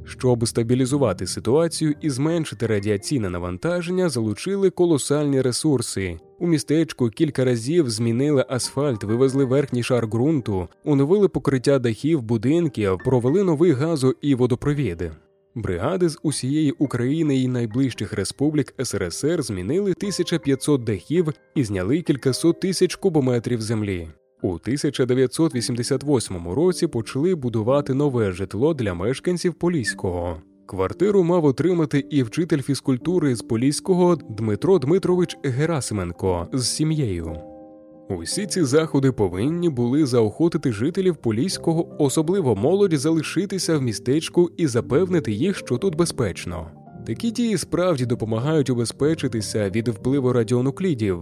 Щоб 0.04 0.48
стабілізувати 0.48 1.26
ситуацію 1.26 1.94
і 2.00 2.10
зменшити 2.10 2.66
радіаційне 2.66 3.30
навантаження, 3.30 4.08
залучили 4.08 4.70
колосальні 4.70 5.42
ресурси. 5.42 6.18
У 6.38 6.46
містечку 6.46 7.08
кілька 7.08 7.44
разів 7.44 7.90
змінили 7.90 8.44
асфальт, 8.48 9.04
вивезли 9.04 9.44
верхній 9.44 9.82
шар 9.82 10.06
ґрунту, 10.06 10.68
оновили 10.84 11.28
покриття 11.28 11.78
дахів, 11.78 12.22
будинків, 12.22 12.98
провели 13.04 13.44
новий 13.44 13.72
газо 13.72 14.14
і 14.20 14.34
водопровід. 14.34 15.10
Бригади 15.56 16.08
з 16.08 16.18
усієї 16.22 16.72
України 16.72 17.36
і 17.36 17.48
найближчих 17.48 18.12
республік 18.12 18.74
СРСР 18.84 19.42
змінили 19.42 19.90
1500 19.90 20.84
дахів 20.84 21.32
і 21.54 21.64
зняли 21.64 22.02
кількасот 22.02 22.60
тисяч 22.60 22.94
кубометрів 22.94 23.60
землі. 23.62 24.08
У 24.42 24.52
1988 24.52 26.48
році 26.48 26.86
почали 26.86 27.34
будувати 27.34 27.94
нове 27.94 28.32
житло 28.32 28.74
для 28.74 28.94
мешканців 28.94 29.54
Поліського. 29.54 30.42
Квартиру 30.66 31.24
мав 31.24 31.44
отримати 31.44 31.98
і 32.10 32.22
вчитель 32.22 32.60
фізкультури 32.60 33.36
з 33.36 33.42
Поліського 33.42 34.16
Дмитро 34.16 34.78
Дмитрович 34.78 35.36
Герасименко 35.44 36.48
з 36.52 36.68
сім'єю. 36.68 37.55
Усі 38.08 38.46
ці 38.46 38.64
заходи 38.64 39.12
повинні 39.12 39.68
були 39.68 40.06
заохотити 40.06 40.72
жителів 40.72 41.16
Поліського, 41.16 41.96
особливо 41.98 42.56
молодь, 42.56 42.98
залишитися 42.98 43.78
в 43.78 43.82
містечку 43.82 44.50
і 44.56 44.66
запевнити 44.66 45.32
їх, 45.32 45.56
що 45.56 45.78
тут 45.78 45.94
безпечно. 45.94 46.70
Такі 47.06 47.30
дії 47.30 47.58
справді 47.58 48.06
допомагають 48.06 48.70
убезпечитися 48.70 49.70
від 49.70 49.88
впливу 49.88 50.32
радіонуклідів. 50.32 51.18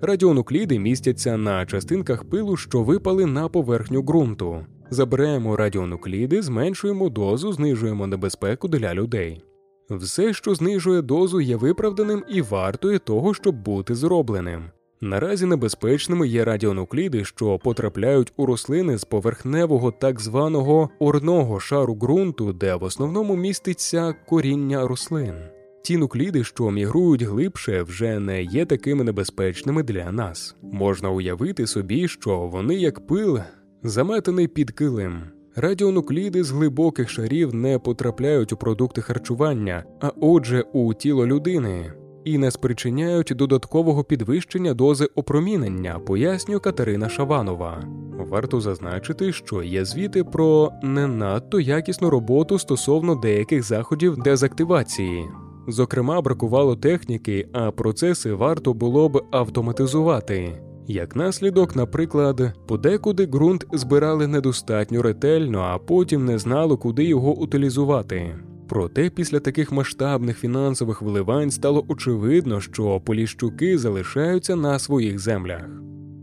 Радіонукліди 0.00 0.78
містяться 0.78 1.36
на 1.36 1.66
частинках 1.66 2.24
пилу, 2.24 2.56
що 2.56 2.82
випали 2.82 3.26
на 3.26 3.48
поверхню 3.48 4.02
ґрунту. 4.02 4.66
Забираємо 4.90 5.56
радіонукліди, 5.56 6.42
зменшуємо 6.42 7.08
дозу, 7.08 7.52
знижуємо 7.52 8.06
небезпеку 8.06 8.68
для 8.68 8.94
людей. 8.94 9.44
Все, 9.90 10.32
що 10.32 10.54
знижує 10.54 11.02
дозу, 11.02 11.40
є 11.40 11.56
виправданим 11.56 12.24
і 12.28 12.42
вартує 12.42 12.98
того, 12.98 13.34
щоб 13.34 13.62
бути 13.62 13.94
зробленим. 13.94 14.64
Наразі 15.00 15.46
небезпечними 15.46 16.28
є 16.28 16.44
радіонукліди, 16.44 17.24
що 17.24 17.58
потрапляють 17.58 18.32
у 18.36 18.46
рослини 18.46 18.98
з 18.98 19.04
поверхневого 19.04 19.90
так 19.90 20.20
званого 20.20 20.90
орного 20.98 21.60
шару 21.60 21.94
ґрунту, 21.94 22.52
де 22.52 22.74
в 22.74 22.82
основному 22.82 23.36
міститься 23.36 24.14
коріння 24.26 24.88
рослин. 24.88 25.34
Ті 25.82 25.96
нукліди, 25.96 26.44
що 26.44 26.70
мігрують 26.70 27.22
глибше, 27.22 27.82
вже 27.82 28.18
не 28.18 28.42
є 28.42 28.66
такими 28.66 29.04
небезпечними 29.04 29.82
для 29.82 30.12
нас. 30.12 30.56
Можна 30.62 31.10
уявити 31.10 31.66
собі, 31.66 32.08
що 32.08 32.38
вони, 32.38 32.74
як 32.74 33.06
пил, 33.06 33.38
заметений 33.82 34.48
під 34.48 34.70
килим. 34.70 35.22
Радіонукліди 35.56 36.44
з 36.44 36.50
глибоких 36.50 37.10
шарів 37.10 37.54
не 37.54 37.78
потрапляють 37.78 38.52
у 38.52 38.56
продукти 38.56 39.00
харчування, 39.00 39.84
а 40.00 40.10
отже, 40.20 40.64
у 40.72 40.94
тіло 40.94 41.26
людини 41.26 41.92
і 42.24 42.38
не 42.38 42.50
спричиняють 42.50 43.32
додаткового 43.36 44.04
підвищення 44.04 44.74
дози 44.74 45.08
опромінення, 45.14 45.98
пояснює 45.98 46.58
Катерина 46.58 47.08
Шаванова. 47.08 47.84
Варто 48.18 48.60
зазначити, 48.60 49.32
що 49.32 49.62
є 49.62 49.84
звіти 49.84 50.24
про 50.24 50.72
не 50.82 51.06
надто 51.06 51.60
якісну 51.60 52.10
роботу 52.10 52.58
стосовно 52.58 53.14
деяких 53.14 53.62
заходів 53.62 54.16
дезактивації. 54.16 55.24
Зокрема, 55.68 56.20
бракувало 56.20 56.76
техніки, 56.76 57.48
а 57.52 57.70
процеси 57.70 58.32
варто 58.32 58.74
було 58.74 59.08
б 59.08 59.22
автоматизувати. 59.30 60.62
Як 60.86 61.16
наслідок, 61.16 61.76
наприклад, 61.76 62.52
подекуди 62.66 63.26
ґрунт 63.26 63.66
збирали 63.72 64.26
недостатньо 64.26 65.02
ретельно, 65.02 65.58
а 65.60 65.78
потім 65.78 66.24
не 66.24 66.38
знало, 66.38 66.76
куди 66.76 67.04
його 67.04 67.34
утилізувати. 67.34 68.38
Проте 68.68 69.10
після 69.10 69.40
таких 69.40 69.72
масштабних 69.72 70.38
фінансових 70.38 71.02
вливань 71.02 71.50
стало 71.50 71.84
очевидно, 71.88 72.60
що 72.60 73.00
поліщуки 73.00 73.78
залишаються 73.78 74.56
на 74.56 74.78
своїх 74.78 75.18
землях. 75.18 75.64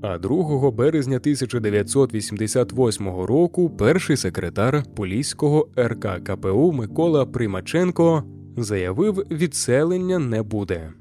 А 0.02 0.18
2 0.18 0.72
березня 0.72 1.18
1988 1.18 3.08
року 3.08 3.70
перший 3.70 4.18
секретар 4.18 4.84
Поліського 4.96 5.68
РККПУ 5.78 6.72
Микола 6.72 7.26
Примаченко 7.26 8.24
заявив, 8.58 9.16
відселення 9.32 10.20
не 10.20 10.44
буде. 10.44 10.94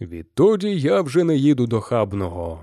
Відтоді 0.00 0.68
я 0.68 1.00
вже 1.00 1.24
не 1.24 1.36
їду 1.36 1.66
до 1.66 1.80
хабного. 1.80 2.60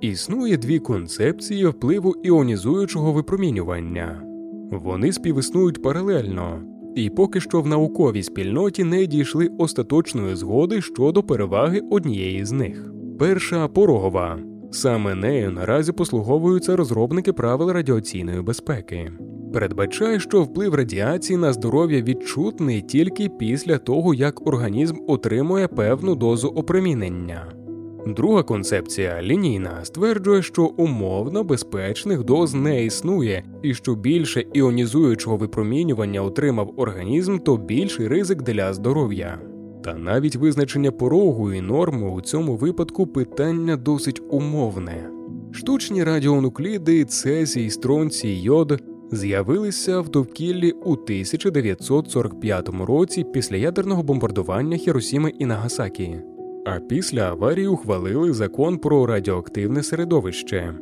Існує 0.00 0.56
дві 0.56 0.78
концепції 0.78 1.66
впливу 1.66 2.14
іонізуючого 2.22 3.12
випромінювання. 3.12 4.31
Вони 4.72 5.12
співіснують 5.12 5.82
паралельно, 5.82 6.62
і 6.96 7.10
поки 7.10 7.40
що 7.40 7.60
в 7.60 7.66
науковій 7.66 8.22
спільноті 8.22 8.84
не 8.84 9.06
дійшли 9.06 9.50
остаточної 9.58 10.36
згоди 10.36 10.82
щодо 10.82 11.22
переваги 11.22 11.80
однієї 11.90 12.44
з 12.44 12.52
них. 12.52 12.92
Перша 13.18 13.68
порогова. 13.68 14.38
Саме 14.70 15.14
нею 15.14 15.50
наразі 15.50 15.92
послуговуються 15.92 16.76
розробники 16.76 17.32
правил 17.32 17.70
радіаційної 17.70 18.42
безпеки. 18.42 19.12
Передбачає, 19.52 20.20
що 20.20 20.42
вплив 20.42 20.74
радіації 20.74 21.36
на 21.36 21.52
здоров'я 21.52 22.02
відчутний 22.02 22.82
тільки 22.82 23.28
після 23.28 23.78
того, 23.78 24.14
як 24.14 24.46
організм 24.46 24.96
отримує 25.08 25.68
певну 25.68 26.14
дозу 26.14 26.48
опромінення. 26.48 27.61
Друга 28.06 28.42
концепція 28.42 29.22
лінійна 29.22 29.84
стверджує, 29.84 30.42
що 30.42 30.64
умовно 30.64 31.44
безпечних 31.44 32.24
доз 32.24 32.54
не 32.54 32.84
існує, 32.84 33.44
і 33.62 33.74
що 33.74 33.94
більше 33.94 34.44
іонізуючого 34.52 35.36
випромінювання 35.36 36.22
отримав 36.22 36.74
організм, 36.76 37.38
то 37.38 37.56
більший 37.56 38.08
ризик 38.08 38.42
для 38.42 38.74
здоров'я. 38.74 39.38
Та 39.84 39.94
навіть 39.94 40.36
визначення 40.36 40.90
порогу 40.90 41.52
і 41.52 41.60
норми 41.60 42.10
у 42.10 42.20
цьому 42.20 42.56
випадку 42.56 43.06
питання 43.06 43.76
досить 43.76 44.22
умовне. 44.30 45.10
Штучні 45.52 46.04
радіонукліди, 46.04 47.04
цезій, 47.04 47.70
стронцій, 47.70 48.28
йод 48.28 48.82
з'явилися 49.12 50.00
в 50.00 50.08
довкіллі 50.08 50.70
у 50.70 50.92
1945 50.92 52.68
році 52.68 53.24
після 53.32 53.56
ядерного 53.56 54.02
бомбардування 54.02 54.76
Хіросіми 54.76 55.32
і 55.38 55.46
Нагасакі. 55.46 56.31
А 56.64 56.80
після 56.80 57.22
аварії 57.22 57.66
ухвалили 57.66 58.32
закон 58.32 58.78
про 58.78 59.06
радіоактивне 59.06 59.82
середовище. 59.82 60.74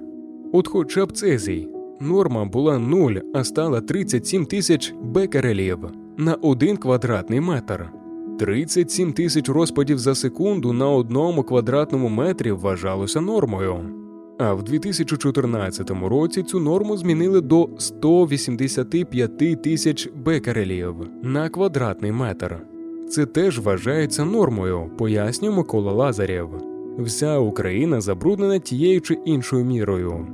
От 0.53 0.69
хоча 0.69 1.07
б 1.07 1.13
цезій, 1.13 1.69
норма 2.01 2.45
була 2.45 2.79
0, 2.79 3.13
а 3.35 3.45
стала 3.45 3.81
37 3.81 4.47
тисяч 4.47 4.95
бекерелів 5.03 5.79
на 6.17 6.35
один 6.35 6.77
квадратний 6.77 7.41
метр. 7.41 7.91
37 8.39 9.13
тисяч 9.13 9.49
розпадів 9.49 9.99
за 9.99 10.15
секунду 10.15 10.73
на 10.73 10.91
одному 10.91 11.43
квадратному 11.43 12.09
метрі 12.09 12.53
вважалося 12.53 13.21
нормою. 13.21 13.77
А 14.39 14.55
в 14.55 14.63
2014 14.63 15.91
році 15.91 16.43
цю 16.43 16.61
норму 16.61 16.97
змінили 16.97 17.41
до 17.41 17.69
185 17.79 19.63
тисяч 19.63 20.09
бекерелів 20.25 20.95
на 21.23 21.49
квадратний 21.49 22.13
метр. 22.13 22.57
Це 23.11 23.27
теж 23.27 23.59
вважається 23.59 24.25
нормою, 24.25 24.91
пояснює 24.99 25.51
Микола 25.51 25.93
Лазарєв. 25.93 26.49
Вся 26.99 27.39
Україна 27.39 28.01
забруднена 28.01 28.59
тією 28.59 29.01
чи 29.01 29.15
іншою 29.25 29.65
мірою. 29.65 30.27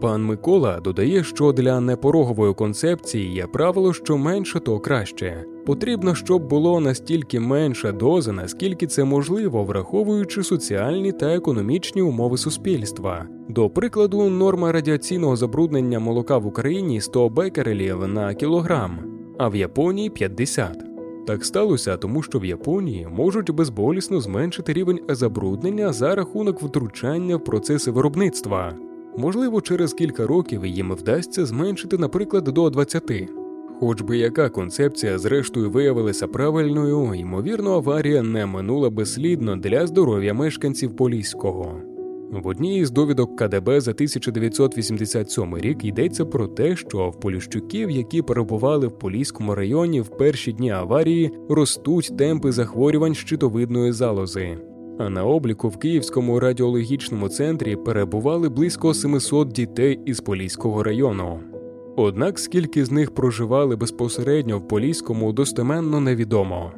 Пан 0.00 0.24
Микола 0.24 0.80
додає, 0.80 1.24
що 1.24 1.52
для 1.52 1.80
непорогової 1.80 2.54
концепції 2.54 3.34
є 3.34 3.46
правило, 3.46 3.92
що 3.92 4.18
менше, 4.18 4.60
то 4.60 4.78
краще. 4.80 5.44
Потрібно, 5.66 6.14
щоб 6.14 6.48
було 6.48 6.80
настільки 6.80 7.40
менша 7.40 7.92
доза, 7.92 8.32
наскільки 8.32 8.86
це 8.86 9.04
можливо, 9.04 9.64
враховуючи 9.64 10.42
соціальні 10.42 11.12
та 11.12 11.34
економічні 11.34 12.02
умови 12.02 12.36
суспільства. 12.36 13.26
До 13.48 13.70
прикладу, 13.70 14.30
норма 14.30 14.72
радіаційного 14.72 15.36
забруднення 15.36 15.98
молока 15.98 16.38
в 16.38 16.46
Україні 16.46 17.00
100 17.00 17.28
бекерелів 17.28 18.08
на 18.08 18.34
кілограм, 18.34 18.98
а 19.38 19.48
в 19.48 19.56
Японії 19.56 20.10
50. 20.10 20.91
Так 21.26 21.44
сталося, 21.44 21.96
тому 21.96 22.22
що 22.22 22.38
в 22.38 22.44
Японії 22.44 23.08
можуть 23.10 23.50
безболісно 23.50 24.20
зменшити 24.20 24.72
рівень 24.72 25.00
забруднення 25.08 25.92
за 25.92 26.14
рахунок 26.14 26.62
втручання 26.62 27.36
в 27.36 27.44
процеси 27.44 27.90
виробництва. 27.90 28.74
Можливо, 29.18 29.60
через 29.60 29.94
кілька 29.94 30.26
років 30.26 30.66
їм 30.66 30.92
вдасться 30.92 31.46
зменшити, 31.46 31.98
наприклад, 31.98 32.44
до 32.44 32.70
20. 32.70 33.12
Хоч 33.80 34.02
би 34.02 34.16
яка 34.16 34.48
концепція, 34.48 35.18
зрештою, 35.18 35.70
виявилася 35.70 36.28
правильною, 36.28 37.14
ймовірно, 37.14 37.72
аварія 37.72 38.22
не 38.22 38.46
минула 38.46 38.90
безслідно 38.90 39.56
для 39.56 39.86
здоров'я 39.86 40.34
мешканців 40.34 40.96
Поліського. 40.96 41.91
В 42.32 42.46
одній 42.46 42.78
із 42.78 42.90
довідок 42.90 43.36
КДБ 43.36 43.80
за 43.80 43.90
1987 43.90 45.58
рік 45.58 45.84
йдеться 45.84 46.24
про 46.24 46.46
те, 46.46 46.76
що 46.76 47.08
в 47.08 47.20
Поліщуків, 47.20 47.90
які 47.90 48.22
перебували 48.22 48.86
в 48.86 48.98
Поліському 48.98 49.54
районі 49.54 50.00
в 50.00 50.08
перші 50.08 50.52
дні 50.52 50.70
аварії, 50.70 51.30
ростуть 51.48 52.16
темпи 52.18 52.52
захворювань 52.52 53.14
щитовидної 53.14 53.92
залози. 53.92 54.58
А 54.98 55.08
на 55.08 55.24
обліку 55.24 55.68
в 55.68 55.76
Київському 55.76 56.40
радіологічному 56.40 57.28
центрі 57.28 57.76
перебували 57.76 58.48
близько 58.48 58.94
700 58.94 59.48
дітей 59.48 60.00
із 60.06 60.20
Поліського 60.20 60.82
району. 60.82 61.40
Однак 61.96 62.38
скільки 62.38 62.84
з 62.84 62.90
них 62.90 63.14
проживали 63.14 63.76
безпосередньо 63.76 64.58
в 64.58 64.68
Поліському, 64.68 65.32
достеменно 65.32 66.00
невідомо. 66.00 66.72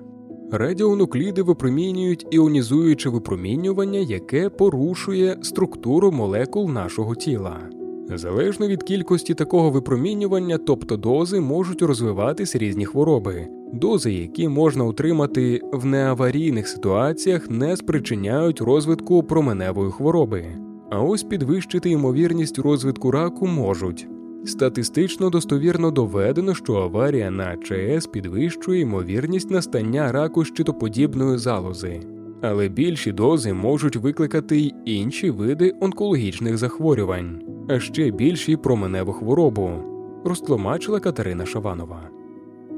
Радіонукліди 0.52 1.42
випромінюють 1.42 2.26
іонізуюче 2.30 3.09
випромінювання, 3.09 3.98
яке 3.98 4.48
порушує 4.48 5.38
структуру 5.42 6.12
молекул 6.12 6.70
нашого 6.70 7.14
тіла. 7.14 7.61
Залежно 8.09 8.68
від 8.68 8.83
кількості 8.83 9.35
такого 9.35 9.70
випромінювання, 9.70 10.59
тобто 10.59 10.96
дози, 10.96 11.40
можуть 11.40 11.83
розвиватись 11.83 12.57
різні 12.57 12.87
хвороби. 12.87 13.46
Дози, 13.72 14.12
які 14.12 14.48
можна 14.48 14.85
отримати 14.85 15.61
в 15.72 15.85
неаварійних 15.85 16.68
ситуаціях, 16.68 17.50
не 17.50 17.76
спричиняють 17.76 18.61
розвитку 18.61 19.22
променевої 19.22 19.90
хвороби. 19.90 20.46
А 20.90 21.02
ось 21.02 21.22
підвищити 21.22 21.90
ймовірність 21.90 22.59
розвитку 22.59 23.11
раку 23.11 23.46
можуть. 23.46 24.09
Статистично 24.46 25.30
достовірно 25.30 25.90
доведено, 25.90 26.54
що 26.54 26.74
аварія 26.74 27.30
на 27.30 27.57
ЧАЕС 27.57 28.07
підвищує 28.07 28.80
ймовірність 28.80 29.50
настання 29.50 30.12
раку 30.12 30.44
щитоподібної 30.44 31.38
залози, 31.38 32.00
але 32.42 32.68
більші 32.68 33.12
дози 33.12 33.52
можуть 33.52 33.96
викликати 33.96 34.57
й 34.57 34.74
інші 34.85 35.30
види 35.30 35.74
онкологічних 35.80 36.57
захворювань, 36.59 37.42
а 37.68 37.80
ще 37.80 38.11
більші 38.11 38.57
променеву 38.57 39.12
хворобу, 39.12 39.70
розтлумачила 40.24 41.00
Катерина 41.00 41.46
Шаванова. 41.46 42.11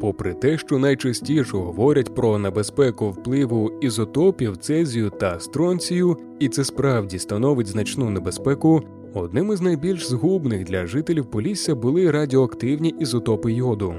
Попри 0.01 0.35
те, 0.35 0.59
що 0.59 0.79
найчастіше 0.79 1.57
говорять 1.57 2.15
про 2.15 2.39
небезпеку 2.39 3.11
впливу 3.11 3.71
ізотопів 3.81 4.57
цезію 4.57 5.11
та 5.11 5.41
стронцію, 5.41 6.17
і 6.39 6.49
це 6.49 6.65
справді 6.65 7.19
становить 7.19 7.67
значну 7.67 8.11
небезпеку, 8.11 8.83
одним 9.21 9.53
із 9.53 9.61
найбільш 9.61 10.09
згубних 10.09 10.65
для 10.65 10.87
жителів 10.87 11.27
Полісся 11.27 11.75
були 11.75 12.11
радіоактивні 12.11 12.95
ізотопи 13.01 13.53
йоду. 13.53 13.95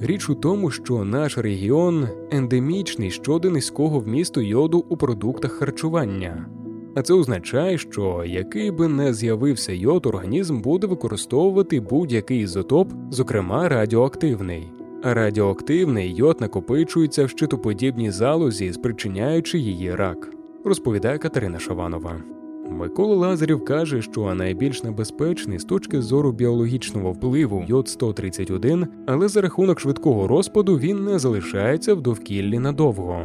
Річ 0.00 0.30
у 0.30 0.34
тому, 0.34 0.70
що 0.70 1.04
наш 1.04 1.38
регіон 1.38 2.08
ендемічний 2.30 3.10
щодо 3.10 3.50
низького 3.50 4.00
вмісту 4.00 4.40
йоду 4.40 4.84
у 4.88 4.96
продуктах 4.96 5.52
харчування. 5.52 6.46
А 6.94 7.02
це 7.02 7.14
означає, 7.14 7.78
що 7.78 8.24
який 8.26 8.70
би 8.70 8.88
не 8.88 9.14
з'явився 9.14 9.72
йод, 9.72 10.06
організм 10.06 10.60
буде 10.60 10.86
використовувати 10.86 11.80
будь-який 11.80 12.40
ізотоп, 12.40 12.92
зокрема 13.10 13.68
радіоактивний. 13.68 14.72
А 15.02 15.14
радіоактивний 15.14 16.14
йод 16.14 16.40
накопичується 16.40 17.24
в 17.24 17.30
щитоподібній 17.30 18.10
залозі, 18.10 18.72
спричиняючи 18.72 19.58
її 19.58 19.94
рак, 19.94 20.32
розповідає 20.64 21.18
Катерина 21.18 21.58
Шаванова. 21.58 22.39
Микола 22.70 23.16
Лазарів 23.16 23.64
каже, 23.64 24.02
що 24.02 24.34
найбільш 24.34 24.82
небезпечний 24.82 25.58
з 25.58 25.64
точки 25.64 26.02
зору 26.02 26.32
біологічного 26.32 27.12
впливу 27.12 27.64
йод 27.68 27.88
131, 27.88 28.86
але 29.06 29.28
за 29.28 29.40
рахунок 29.40 29.80
швидкого 29.80 30.28
розпаду 30.28 30.78
він 30.78 31.04
не 31.04 31.18
залишається 31.18 31.94
в 31.94 32.00
довкіллі 32.00 32.58
надовго. 32.58 33.24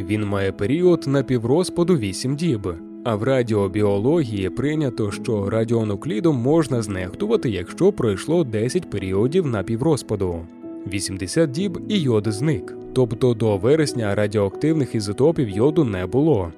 Він 0.00 0.24
має 0.24 0.52
період 0.52 1.04
напіврозпаду 1.06 1.96
8 1.96 2.36
діб. 2.36 2.68
А 3.04 3.16
в 3.16 3.22
радіобіології 3.22 4.50
прийнято, 4.50 5.10
що 5.10 5.50
радіонуклідом 5.50 6.36
можна 6.36 6.82
знехтувати, 6.82 7.50
якщо 7.50 7.92
пройшло 7.92 8.44
10 8.44 8.90
періодів 8.90 9.46
напіврозпаду. 9.46 10.40
80 10.86 11.50
діб 11.50 11.78
і 11.88 11.98
йод 11.98 12.26
зник, 12.28 12.76
тобто 12.92 13.34
до 13.34 13.56
вересня 13.56 14.14
радіоактивних 14.14 14.94
ізотопів 14.94 15.48
йоду 15.48 15.84
не 15.84 16.06
було. 16.06 16.52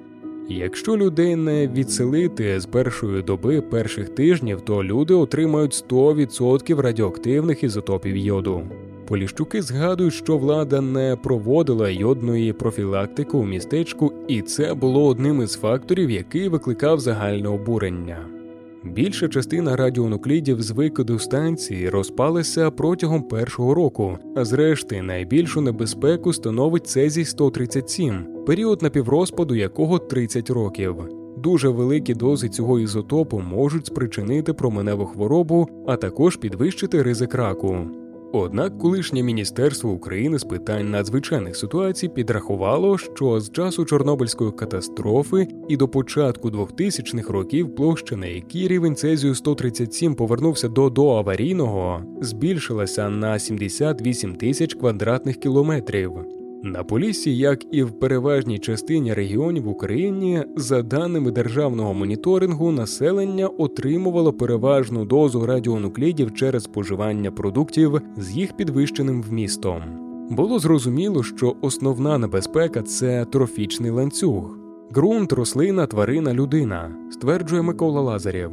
Якщо 0.48 0.96
людей 0.96 1.36
не 1.36 1.66
відселити 1.66 2.60
з 2.60 2.66
першої 2.66 3.22
доби 3.22 3.60
перших 3.60 4.08
тижнів, 4.08 4.60
то 4.60 4.84
люди 4.84 5.14
отримають 5.14 5.84
100% 5.90 6.80
радіоактивних 6.80 7.64
ізотопів 7.64 8.16
йоду. 8.16 8.62
Поліщуки 9.06 9.62
згадують, 9.62 10.14
що 10.14 10.38
влада 10.38 10.80
не 10.80 11.16
проводила 11.22 11.90
йодної 11.90 12.52
профілактики 12.52 13.36
у 13.36 13.44
містечку, 13.44 14.12
і 14.28 14.42
це 14.42 14.74
було 14.74 15.06
одним 15.06 15.42
із 15.42 15.54
факторів, 15.54 16.10
який 16.10 16.48
викликав 16.48 17.00
загальне 17.00 17.48
обурення. 17.48 18.35
Більша 18.92 19.28
частина 19.28 19.76
радіонуклідів 19.76 20.62
з 20.62 20.70
викиду 20.70 21.18
станції 21.18 21.88
розпалася 21.88 22.70
протягом 22.70 23.22
першого 23.22 23.74
року, 23.74 24.18
а 24.36 24.44
зрешти 24.44 25.02
найбільшу 25.02 25.60
небезпеку 25.60 26.32
становить 26.32 26.86
цезій 26.86 27.24
137 27.24 28.26
період 28.46 28.82
напіврозпаду 28.82 29.54
якого 29.54 29.98
30 29.98 30.50
років. 30.50 30.96
Дуже 31.36 31.68
великі 31.68 32.14
дози 32.14 32.48
цього 32.48 32.80
ізотопу 32.80 33.40
можуть 33.40 33.86
спричинити 33.86 34.52
променеву 34.52 35.06
хворобу, 35.06 35.68
а 35.86 35.96
також 35.96 36.36
підвищити 36.36 37.02
ризик 37.02 37.34
раку. 37.34 37.78
Однак 38.32 38.78
колишнє 38.78 39.22
міністерство 39.22 39.90
України 39.90 40.38
з 40.38 40.44
питань 40.44 40.90
надзвичайних 40.90 41.56
ситуацій 41.56 42.08
підрахувало, 42.08 42.98
що 42.98 43.40
з 43.40 43.52
часу 43.52 43.84
Чорнобильської 43.84 44.52
катастрофи 44.52 45.48
і 45.68 45.76
до 45.76 45.88
початку 45.88 46.50
2000-х 46.50 47.32
років 47.32 47.74
площа, 47.74 48.16
на 48.16 48.26
якій 48.26 48.68
рівень 48.68 48.96
цезію 48.96 49.34
137 49.34 50.14
повернувся 50.14 50.68
до 50.68 50.90
доаварійного, 50.90 52.02
збільшилася 52.20 53.10
на 53.10 53.38
78 53.38 54.34
тисяч 54.34 54.74
квадратних 54.74 55.36
кілометрів. 55.36 56.12
На 56.62 56.84
Поліссі, 56.84 57.36
як 57.36 57.74
і 57.74 57.82
в 57.82 57.92
переважній 57.92 58.58
частині 58.58 59.14
регіонів 59.14 59.62
в 59.62 59.68
Україні, 59.68 60.44
за 60.56 60.82
даними 60.82 61.30
державного 61.30 61.94
моніторингу, 61.94 62.72
населення 62.72 63.46
отримувало 63.46 64.32
переважну 64.32 65.04
дозу 65.04 65.46
радіонуклідів 65.46 66.34
через 66.34 66.62
споживання 66.62 67.30
продуктів 67.30 68.00
з 68.16 68.30
їх 68.30 68.56
підвищеним 68.56 69.22
вмістом. 69.22 69.82
Було 70.30 70.58
зрозуміло, 70.58 71.22
що 71.22 71.56
основна 71.60 72.18
небезпека 72.18 72.82
це 72.82 73.24
трофічний 73.24 73.90
ланцюг, 73.90 74.58
ґрунт, 74.94 75.32
рослина, 75.32 75.86
тварина, 75.86 76.34
людина, 76.34 76.90
стверджує 77.10 77.62
Микола 77.62 78.00
Лазарєв. 78.00 78.50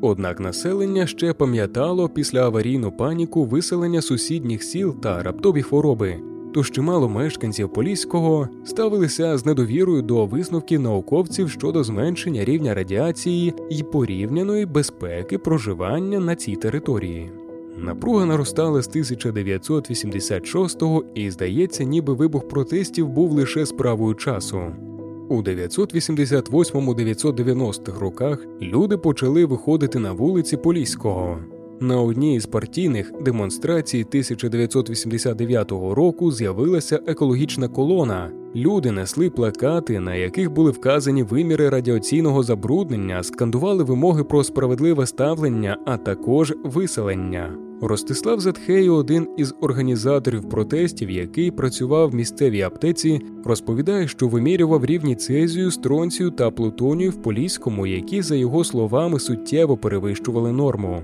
Однак 0.00 0.40
населення 0.40 1.06
ще 1.06 1.32
пам'ятало 1.32 2.08
після 2.08 2.40
аварійну 2.40 2.92
паніку 2.92 3.44
виселення 3.44 4.02
сусідніх 4.02 4.62
сіл 4.62 5.00
та 5.00 5.22
раптові 5.22 5.62
хвороби 5.62 6.31
тож 6.54 6.70
чимало 6.70 7.08
мешканців 7.08 7.68
Поліського 7.68 8.48
ставилися 8.64 9.38
з 9.38 9.46
недовірою 9.46 10.02
до 10.02 10.26
висновків 10.26 10.80
науковців 10.80 11.50
щодо 11.50 11.84
зменшення 11.84 12.44
рівня 12.44 12.74
радіації 12.74 13.54
і 13.70 13.82
порівняної 13.82 14.66
безпеки 14.66 15.38
проживання 15.38 16.20
на 16.20 16.36
цій 16.36 16.56
території. 16.56 17.30
Напруга 17.78 18.26
наростала 18.26 18.82
з 18.82 18.96
1986-го 18.96 21.04
і, 21.14 21.30
здається, 21.30 21.84
ніби 21.84 22.14
вибух 22.14 22.48
протестів 22.48 23.08
був 23.08 23.32
лише 23.32 23.66
справою 23.66 24.14
часу. 24.14 24.60
У 25.28 25.42
988-990 25.42 27.98
роках 27.98 28.46
люди 28.62 28.96
почали 28.96 29.44
виходити 29.44 29.98
на 29.98 30.12
вулиці 30.12 30.56
Поліського. 30.56 31.38
На 31.82 32.00
одній 32.00 32.36
із 32.36 32.46
партійних 32.46 33.12
демонстрацій 33.22 34.00
1989 34.08 35.70
року 35.70 36.32
з'явилася 36.32 37.00
екологічна 37.06 37.68
колона. 37.68 38.30
Люди 38.56 38.90
несли 38.90 39.30
плакати, 39.30 40.00
на 40.00 40.14
яких 40.14 40.52
були 40.52 40.70
вказані 40.70 41.22
виміри 41.22 41.68
радіаційного 41.68 42.42
забруднення, 42.42 43.22
скандували 43.22 43.84
вимоги 43.84 44.24
про 44.24 44.44
справедливе 44.44 45.06
ставлення, 45.06 45.76
а 45.86 45.96
також 45.96 46.54
виселення. 46.64 47.56
Ростислав 47.80 48.40
Затхей, 48.40 48.88
один 48.88 49.28
із 49.36 49.54
організаторів 49.60 50.48
протестів, 50.48 51.10
який 51.10 51.50
працював 51.50 52.10
в 52.10 52.14
місцевій 52.14 52.62
аптеці, 52.62 53.20
розповідає, 53.44 54.08
що 54.08 54.28
вимірював 54.28 54.84
рівні 54.84 55.14
цезію, 55.14 55.70
стронцію 55.70 56.30
та 56.30 56.50
плутонію 56.50 57.10
в 57.10 57.22
Поліському, 57.22 57.86
які, 57.86 58.22
за 58.22 58.36
його 58.36 58.64
словами, 58.64 59.20
суттєво 59.20 59.76
перевищували 59.76 60.52
норму. 60.52 61.02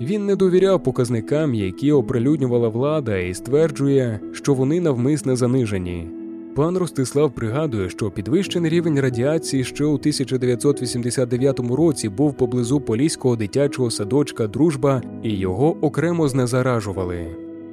Він 0.00 0.26
не 0.26 0.36
довіряв 0.36 0.82
показникам, 0.82 1.54
які 1.54 1.92
оприлюднювала 1.92 2.68
влада, 2.68 3.16
і 3.16 3.34
стверджує, 3.34 4.20
що 4.32 4.54
вони 4.54 4.80
навмисне 4.80 5.36
занижені. 5.36 6.08
Пан 6.56 6.78
Ростислав 6.78 7.34
пригадує, 7.34 7.88
що 7.88 8.10
підвищений 8.10 8.70
рівень 8.70 9.00
радіації 9.00 9.64
ще 9.64 9.84
у 9.84 9.94
1989 9.94 11.60
році 11.60 12.08
був 12.08 12.34
поблизу 12.34 12.80
поліського 12.80 13.36
дитячого 13.36 13.90
садочка 13.90 14.46
Дружба 14.46 15.02
і 15.22 15.36
його 15.36 15.76
окремо 15.80 16.28
знезаражували. 16.28 17.26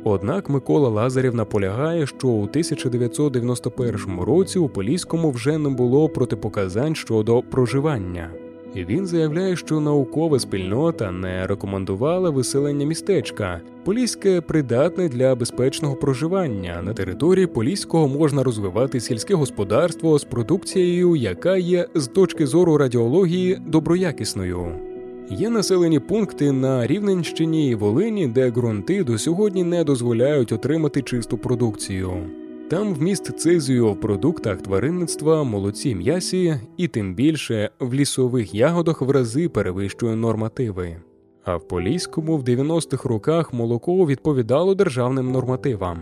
Однак 0.04 0.50
Микола 0.50 0.90
Лазарів 0.90 1.36
наполягає, 1.36 2.08
що 2.08 2.28
у 2.28 2.44
1991 2.44 4.20
році 4.20 4.60
у 4.60 4.70
Поліському 4.70 5.32
вже 5.32 5.58
не 5.58 5.70
було 5.70 6.10
протипоказань 6.10 6.96
щодо 6.96 7.42
проживання. 7.42 8.30
Він 8.84 9.08
заявляє, 9.08 9.56
що 9.56 9.80
наукова 9.80 10.40
спільнота 10.40 11.12
не 11.12 11.48
рекомендувала 11.48 12.30
виселення 12.30 12.86
містечка. 12.86 13.62
Поліське 13.84 14.42
придатне 14.42 15.10
для 15.10 15.36
безпечного 15.36 15.96
проживання. 15.96 16.82
На 16.82 16.94
території 16.94 17.48
Поліського 17.48 18.08
можна 18.08 18.44
розвивати 18.44 19.00
сільське 19.00 19.36
господарство 19.36 20.20
з 20.20 20.24
продукцією, 20.24 21.16
яка 21.16 21.58
є 21.58 21.88
з 21.96 22.08
точки 22.08 22.48
зору 22.48 22.78
радіології 22.78 23.58
доброякісною. 23.68 24.72
Є 25.30 25.50
населені 25.50 26.00
пункти 26.00 26.52
на 26.52 26.88
Рівненщині 26.88 27.70
і 27.70 27.76
Волині, 27.76 28.28
де 28.28 28.52
ґрунти 28.52 29.04
до 29.04 29.18
сьогодні 29.18 29.64
не 29.64 29.84
дозволяють 29.84 30.52
отримати 30.52 31.02
чисту 31.02 31.38
продукцію. 31.38 32.12
Там 32.70 32.94
вміст 32.94 33.40
цезію 33.40 33.92
в 33.92 34.00
продуктах 34.00 34.62
тваринництва, 34.62 35.44
молоці 35.44 35.96
м'ясі 35.96 36.60
і 36.78 36.88
тим 36.88 37.16
більше 37.16 37.70
в 37.80 37.94
лісових 37.94 38.56
ягодах 38.56 39.02
в 39.02 39.10
рази 39.10 39.50
перевищує 39.50 40.16
нормативи. 40.16 40.98
А 41.44 41.56
в 41.56 41.68
Поліському 41.68 42.38
в 42.38 42.44
90-х 42.44 43.10
роках 43.10 43.54
молоко 43.54 44.06
відповідало 44.06 44.76
державним 44.76 45.32
нормативам. 45.32 46.00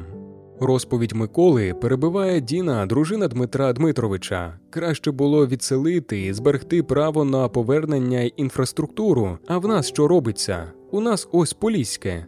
Розповідь 0.59 1.13
Миколи 1.13 1.73
перебиває 1.73 2.41
Діна, 2.41 2.85
дружина 2.85 3.27
Дмитра 3.27 3.73
Дмитровича. 3.73 4.59
Краще 4.69 5.11
було 5.11 5.47
відселити 5.47 6.25
і 6.25 6.33
зберегти 6.33 6.83
право 6.83 7.25
на 7.25 7.49
повернення 7.49 8.19
й 8.19 8.33
інфраструктуру. 8.37 9.37
А 9.47 9.57
в 9.57 9.67
нас 9.67 9.87
що 9.87 10.07
робиться? 10.07 10.71
У 10.91 11.01
нас 11.01 11.29
ось 11.31 11.53
Поліське. 11.53 12.25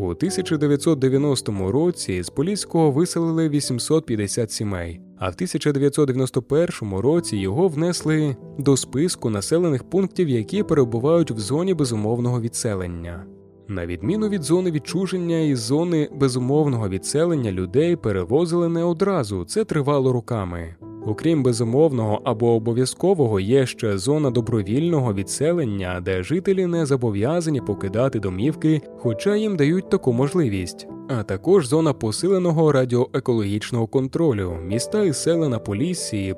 У 0.00 0.04
1990 0.04 1.70
році 1.72 2.22
з 2.22 2.30
Поліського 2.30 2.90
виселили 2.90 3.48
850 3.48 4.52
сімей, 4.52 5.00
а 5.18 5.24
в 5.24 5.32
1991 5.32 6.98
році 6.98 7.36
його 7.36 7.68
внесли 7.68 8.36
до 8.58 8.76
списку 8.76 9.30
населених 9.30 9.84
пунктів, 9.84 10.28
які 10.28 10.62
перебувають 10.62 11.30
в 11.30 11.38
зоні 11.38 11.74
безумовного 11.74 12.40
відселення. 12.40 13.24
На 13.68 13.86
відміну 13.86 14.28
від 14.28 14.42
зони 14.42 14.70
відчуження 14.70 15.38
і 15.38 15.54
зони 15.54 16.08
безумовного 16.14 16.88
відселення 16.88 17.52
людей 17.52 17.96
перевозили 17.96 18.68
не 18.68 18.84
одразу, 18.84 19.44
це 19.44 19.64
тривало 19.64 20.12
роками. 20.12 20.76
Окрім 21.06 21.42
безумовного 21.42 22.20
або 22.24 22.54
обов'язкового, 22.54 23.40
є 23.40 23.66
ще 23.66 23.98
зона 23.98 24.30
добровільного 24.30 25.14
відселення, 25.14 26.00
де 26.00 26.22
жителі 26.22 26.66
не 26.66 26.86
зобов'язані 26.86 27.60
покидати 27.60 28.20
домівки, 28.20 28.82
хоча 28.98 29.36
їм 29.36 29.56
дають 29.56 29.90
таку 29.90 30.12
можливість, 30.12 30.86
а 31.08 31.22
також 31.22 31.66
зона 31.66 31.92
посиленого 31.92 32.72
радіоекологічного 32.72 33.86
контролю. 33.86 34.56
Міста 34.66 35.04
і 35.04 35.12
села 35.12 35.48
на 35.48 35.58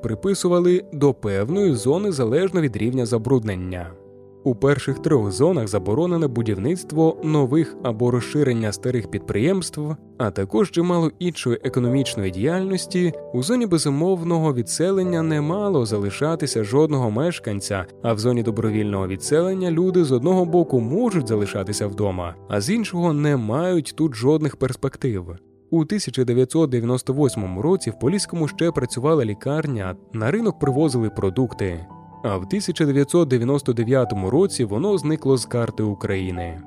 приписували 0.02 0.84
до 0.92 1.14
певної 1.14 1.74
зони 1.74 2.12
залежно 2.12 2.60
від 2.60 2.76
рівня 2.76 3.06
забруднення. 3.06 3.99
У 4.44 4.54
перших 4.54 4.98
трьох 4.98 5.32
зонах 5.32 5.68
заборонене 5.68 6.26
будівництво 6.26 7.16
нових 7.24 7.76
або 7.82 8.10
розширення 8.10 8.72
старих 8.72 9.10
підприємств, 9.10 9.80
а 10.18 10.30
також 10.30 10.70
чимало 10.70 11.10
іншої 11.18 11.60
економічної 11.64 12.30
діяльності. 12.30 13.12
У 13.34 13.42
зоні 13.42 13.66
безумовного 13.66 14.54
відселення 14.54 15.22
не 15.22 15.40
мало 15.40 15.86
залишатися 15.86 16.64
жодного 16.64 17.10
мешканця, 17.10 17.86
а 18.02 18.12
в 18.12 18.18
зоні 18.18 18.42
добровільного 18.42 19.06
відселення 19.08 19.70
люди 19.70 20.04
з 20.04 20.12
одного 20.12 20.44
боку 20.44 20.80
можуть 20.80 21.28
залишатися 21.28 21.86
вдома, 21.86 22.34
а 22.48 22.60
з 22.60 22.70
іншого 22.70 23.12
не 23.12 23.36
мають 23.36 23.94
тут 23.96 24.14
жодних 24.14 24.56
перспектив. 24.56 25.24
У 25.70 25.80
1998 25.80 27.60
році 27.60 27.90
в 27.90 27.98
Поліському 27.98 28.48
ще 28.48 28.70
працювала 28.70 29.24
лікарня, 29.24 29.96
на 30.12 30.30
ринок 30.30 30.58
привозили 30.58 31.10
продукти 31.10 31.86
а 32.22 32.36
в 32.36 32.42
1999 32.42 34.12
році 34.28 34.64
воно 34.64 34.98
зникло 34.98 35.36
з 35.36 35.46
карти 35.46 35.82
України. 35.82 36.60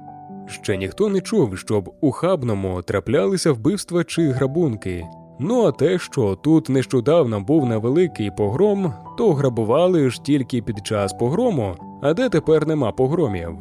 Ще 0.48 0.78
ніхто 0.78 1.10
не 1.10 1.22
чув, 1.22 1.58
щоб 1.58 1.96
у 2.02 2.12
хабному 2.12 2.82
траплялися 2.82 3.52
вбивства 3.52 4.04
чи 4.04 4.30
грабунки. 4.30 5.06
Ну 5.40 5.66
а 5.66 5.72
те, 5.72 6.00
що 6.00 6.36
тут 6.36 6.70
нещодавно 6.70 7.42
був 7.42 7.66
невеликий 7.66 8.32
погром, 8.32 8.94
то 9.18 9.34
грабували 9.34 10.10
ж 10.10 10.24
тільки 10.24 10.62
під 10.62 10.86
час 10.88 11.14
погрому, 11.14 11.76
а 12.02 12.14
де 12.14 12.30
тепер 12.30 12.68
нема 12.68 12.92
погромів. 12.92 13.58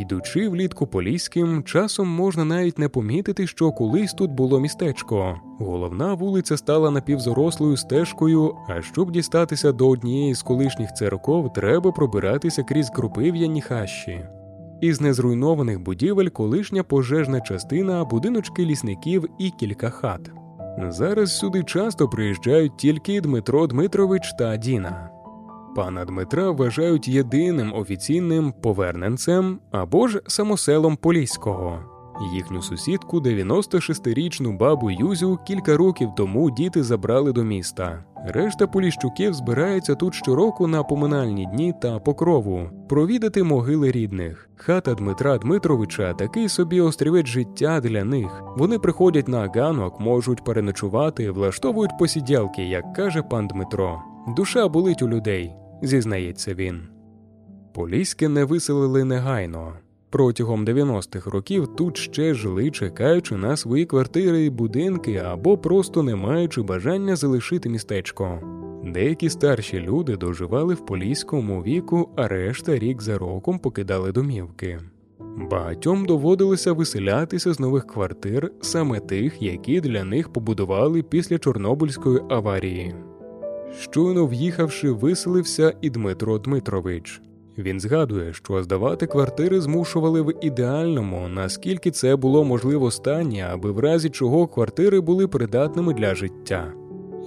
Йдучи 0.00 0.48
влітку 0.48 0.86
поліським, 0.86 1.62
часом 1.62 2.08
можна 2.08 2.44
навіть 2.44 2.78
не 2.78 2.88
помітити, 2.88 3.46
що 3.46 3.72
колись 3.72 4.12
тут 4.12 4.30
було 4.30 4.60
містечко. 4.60 5.40
Головна 5.58 6.14
вулиця 6.14 6.56
стала 6.56 6.90
напівзорослою 6.90 7.76
стежкою, 7.76 8.54
а 8.68 8.82
щоб 8.82 9.10
дістатися 9.10 9.72
до 9.72 9.88
однієї 9.88 10.34
з 10.34 10.42
колишніх 10.42 10.92
церков, 10.92 11.52
треба 11.52 11.92
пробиратися 11.92 12.62
крізь 12.62 12.90
крупив'яні 12.90 13.60
хащі. 13.62 14.24
Із 14.80 15.00
незруйнованих 15.00 15.80
будівель 15.80 16.28
колишня 16.28 16.82
пожежна 16.82 17.40
частина, 17.40 18.04
будиночки 18.04 18.64
лісників 18.64 19.28
і 19.38 19.50
кілька 19.50 19.90
хат. 19.90 20.30
Зараз 20.88 21.38
сюди 21.38 21.62
часто 21.62 22.08
приїжджають 22.08 22.76
тільки 22.76 23.20
Дмитро 23.20 23.66
Дмитрович 23.66 24.32
та 24.38 24.56
Діна. 24.56 25.11
Пана 25.74 26.04
Дмитра 26.04 26.50
вважають 26.50 27.08
єдиним 27.08 27.74
офіційним 27.74 28.52
поверненцем 28.62 29.58
або 29.70 30.08
ж 30.08 30.22
самоселом 30.26 30.96
Поліського. 30.96 31.78
Їхню 32.34 32.62
сусідку, 32.62 33.20
96-річну 33.20 34.56
бабу 34.56 34.90
Юзю, 34.90 35.38
кілька 35.46 35.76
років 35.76 36.10
тому 36.16 36.50
діти 36.50 36.82
забрали 36.82 37.32
до 37.32 37.44
міста. 37.44 38.04
Решта 38.26 38.66
поліщуків 38.66 39.34
збирається 39.34 39.94
тут 39.94 40.14
щороку 40.14 40.66
на 40.66 40.82
поминальні 40.82 41.46
дні 41.46 41.74
та 41.82 41.98
покрову, 41.98 42.70
провідати 42.88 43.42
могили 43.42 43.90
рідних. 43.90 44.50
Хата 44.56 44.94
Дмитра 44.94 45.38
Дмитровича 45.38 46.14
такий 46.14 46.48
собі 46.48 46.80
острівець 46.80 47.26
життя 47.26 47.80
для 47.80 48.04
них. 48.04 48.42
Вони 48.56 48.78
приходять 48.78 49.28
на 49.28 49.48
ганок, 49.54 50.00
можуть 50.00 50.44
переночувати, 50.44 51.30
влаштовують 51.30 51.98
посідялки, 51.98 52.62
як 52.62 52.92
каже 52.92 53.22
пан 53.22 53.46
Дмитро. 53.46 54.02
Душа 54.36 54.68
болить 54.68 55.02
у 55.02 55.08
людей 55.08 55.61
зізнається 55.82 56.54
він. 56.54 56.80
Поліське 57.74 58.28
не 58.28 58.44
виселили 58.44 59.04
негайно. 59.04 59.72
Протягом 60.10 60.64
90-х 60.64 61.30
років 61.30 61.66
тут 61.66 61.96
ще 61.96 62.34
жили, 62.34 62.70
чекаючи 62.70 63.36
на 63.36 63.56
свої 63.56 63.86
квартири 63.86 64.44
і 64.44 64.50
будинки 64.50 65.16
або 65.16 65.58
просто 65.58 66.02
не 66.02 66.16
маючи 66.16 66.62
бажання 66.62 67.16
залишити 67.16 67.68
містечко. 67.68 68.40
Деякі 68.84 69.30
старші 69.30 69.80
люди 69.80 70.16
доживали 70.16 70.74
в 70.74 70.86
поліському 70.86 71.62
віку, 71.62 72.08
а 72.16 72.28
решта 72.28 72.78
рік 72.78 73.02
за 73.02 73.18
роком 73.18 73.58
покидали 73.58 74.12
домівки. 74.12 74.80
Багатьом 75.50 76.06
доводилося 76.06 76.72
виселятися 76.72 77.52
з 77.52 77.60
нових 77.60 77.86
квартир, 77.86 78.52
саме 78.60 79.00
тих, 79.00 79.42
які 79.42 79.80
для 79.80 80.04
них 80.04 80.32
побудували 80.32 81.02
після 81.02 81.38
Чорнобильської 81.38 82.20
аварії. 82.28 82.94
Щойно 83.78 84.26
в'їхавши, 84.26 84.90
виселився 84.90 85.74
і 85.80 85.90
Дмитро 85.90 86.38
Дмитрович. 86.38 87.22
Він 87.58 87.80
згадує, 87.80 88.32
що 88.32 88.62
здавати 88.62 89.06
квартири 89.06 89.60
змушували 89.60 90.22
в 90.22 90.44
ідеальному, 90.44 91.28
наскільки 91.28 91.90
це 91.90 92.16
було 92.16 92.44
можливо 92.44 92.90
стані, 92.90 93.44
аби 93.50 93.72
в 93.72 93.78
разі 93.78 94.10
чого 94.10 94.46
квартири 94.46 95.00
були 95.00 95.28
придатними 95.28 95.94
для 95.94 96.14
життя. 96.14 96.72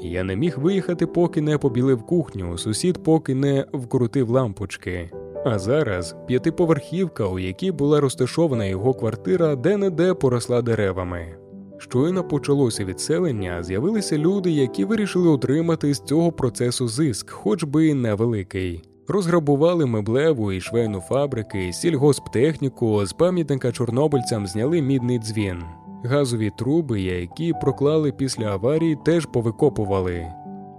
Я 0.01 0.23
не 0.23 0.36
міг 0.36 0.60
виїхати, 0.60 1.08
поки 1.08 1.41
не 1.41 1.58
побілив 1.58 2.03
кухню, 2.03 2.58
сусід 2.58 3.03
поки 3.03 3.36
не 3.36 3.65
вкрутив 3.73 4.29
лампочки. 4.29 5.12
А 5.45 5.60
зараз 5.60 6.15
п'ятиповерхівка, 6.27 7.27
у 7.27 7.39
якій 7.39 7.71
була 7.71 7.99
розташована 7.99 8.65
його 8.65 8.93
квартира, 8.93 9.55
де 9.55 9.77
не 9.77 9.89
де 9.89 10.13
поросла 10.13 10.62
деревами. 10.62 11.36
Щойно 11.77 12.23
почалося 12.23 12.85
відселення, 12.85 13.63
з'явилися 13.63 14.17
люди, 14.17 14.51
які 14.51 14.85
вирішили 14.85 15.29
отримати 15.29 15.93
з 15.93 15.99
цього 15.99 16.31
процесу 16.31 16.88
зиск, 16.88 17.29
хоч 17.29 17.63
би 17.63 17.93
невеликий. 17.93 18.83
Розграбували 19.07 19.85
меблеву 19.85 20.51
і 20.51 20.61
швейну 20.61 20.99
фабрики, 20.99 21.73
сільгосптехніку, 21.73 23.05
з 23.05 23.13
пам'ятника 23.13 23.71
чорнобильцям 23.71 24.47
зняли 24.47 24.81
мідний 24.81 25.19
дзвін. 25.19 25.63
Газові 26.03 26.51
труби, 26.57 27.01
які 27.01 27.53
проклали 27.61 28.11
після 28.11 28.45
аварії, 28.45 28.97
теж 29.05 29.25
повикопували. 29.25 30.25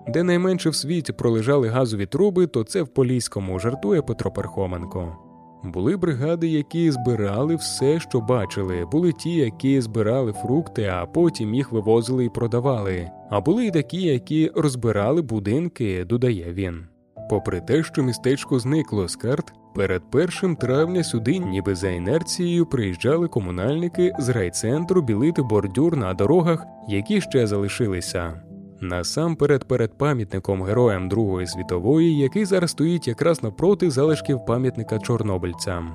Де 0.08 0.22
найменше 0.22 0.70
в 0.70 0.74
світі 0.74 1.12
пролежали 1.12 1.68
газові 1.68 2.06
труби, 2.06 2.46
то 2.46 2.64
це 2.64 2.82
в 2.82 2.88
Поліському, 2.88 3.58
жартує 3.58 4.02
Петро 4.02 4.30
Пархоменко. 4.30 5.25
Були 5.64 5.96
бригади, 5.96 6.48
які 6.48 6.90
збирали 6.90 7.56
все, 7.56 8.00
що 8.00 8.20
бачили, 8.20 8.84
були 8.92 9.12
ті, 9.12 9.30
які 9.30 9.80
збирали 9.80 10.32
фрукти, 10.32 10.90
а 10.92 11.06
потім 11.06 11.54
їх 11.54 11.72
вивозили 11.72 12.24
і 12.24 12.28
продавали. 12.28 13.10
А 13.30 13.40
були 13.40 13.66
й 13.66 13.70
такі, 13.70 14.02
які 14.02 14.50
розбирали 14.54 15.22
будинки, 15.22 16.04
додає 16.04 16.52
він. 16.52 16.84
Попри 17.30 17.60
те, 17.60 17.82
що 17.82 18.02
містечко 18.02 18.58
зникло 18.58 19.08
з 19.08 19.16
карт, 19.16 19.52
перед 19.74 20.02
першим 20.10 20.56
травня 20.56 21.04
сюди, 21.04 21.38
ніби 21.38 21.74
за 21.74 21.88
інерцією, 21.88 22.66
приїжджали 22.66 23.28
комунальники 23.28 24.12
з 24.18 24.28
райцентру 24.28 25.02
білити 25.02 25.42
бордюр 25.42 25.96
на 25.96 26.14
дорогах, 26.14 26.66
які 26.88 27.20
ще 27.20 27.46
залишилися. 27.46 28.42
Насамперед 28.80 29.64
перед 29.64 29.98
пам'ятником 29.98 30.62
героям 30.62 31.08
Другої 31.08 31.46
світової, 31.46 32.18
який 32.18 32.44
зараз 32.44 32.70
стоїть 32.70 33.08
якраз 33.08 33.42
напроти 33.42 33.90
залишків 33.90 34.44
пам'ятника 34.44 34.98
чорнобильцям. 34.98 35.92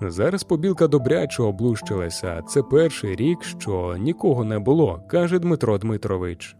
Зараз 0.00 0.44
побілка 0.44 0.88
добряче 0.88 1.42
облущилася. 1.42 2.42
Це 2.48 2.62
перший 2.62 3.16
рік, 3.16 3.42
що 3.42 3.96
нікого 3.98 4.44
не 4.44 4.58
було, 4.58 5.02
каже 5.08 5.38
Дмитро 5.38 5.78
Дмитрович. 5.78 6.56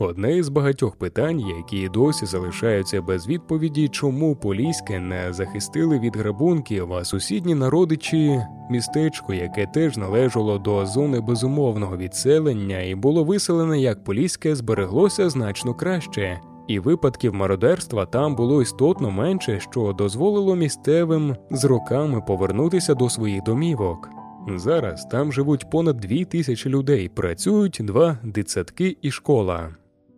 Одне 0.00 0.36
із 0.36 0.48
багатьох 0.48 0.96
питань, 0.96 1.40
які 1.40 1.88
досі 1.88 2.26
залишаються 2.26 3.02
без 3.02 3.28
відповіді, 3.28 3.88
чому 3.88 4.36
Поліське 4.36 5.00
не 5.00 5.32
захистили 5.32 5.98
від 5.98 6.16
грабунків, 6.16 6.92
а 6.92 7.04
сусідні 7.04 7.54
народичі 7.54 8.40
містечко, 8.70 9.34
яке 9.34 9.66
теж 9.66 9.96
належало 9.96 10.58
до 10.58 10.86
зони 10.86 11.20
безумовного 11.20 11.96
відселення, 11.96 12.80
і 12.80 12.94
було 12.94 13.24
виселене 13.24 13.80
як 13.80 14.04
Поліське, 14.04 14.56
збереглося 14.56 15.30
значно 15.30 15.74
краще, 15.74 16.40
і 16.68 16.78
випадків 16.78 17.34
мародерства 17.34 18.06
там 18.06 18.36
було 18.36 18.62
істотно 18.62 19.10
менше, 19.10 19.60
що 19.60 19.92
дозволило 19.92 20.56
місцевим 20.56 21.36
з 21.50 21.64
роками 21.64 22.20
повернутися 22.20 22.94
до 22.94 23.08
своїх 23.08 23.42
домівок. 23.42 24.08
Зараз 24.56 25.04
там 25.10 25.32
живуть 25.32 25.70
понад 25.70 25.96
дві 25.96 26.24
тисячі 26.24 26.70
людей, 26.70 27.08
працюють 27.08 27.80
два 27.80 28.18
дитсадки 28.22 28.96
і 29.02 29.10
школа. 29.10 29.68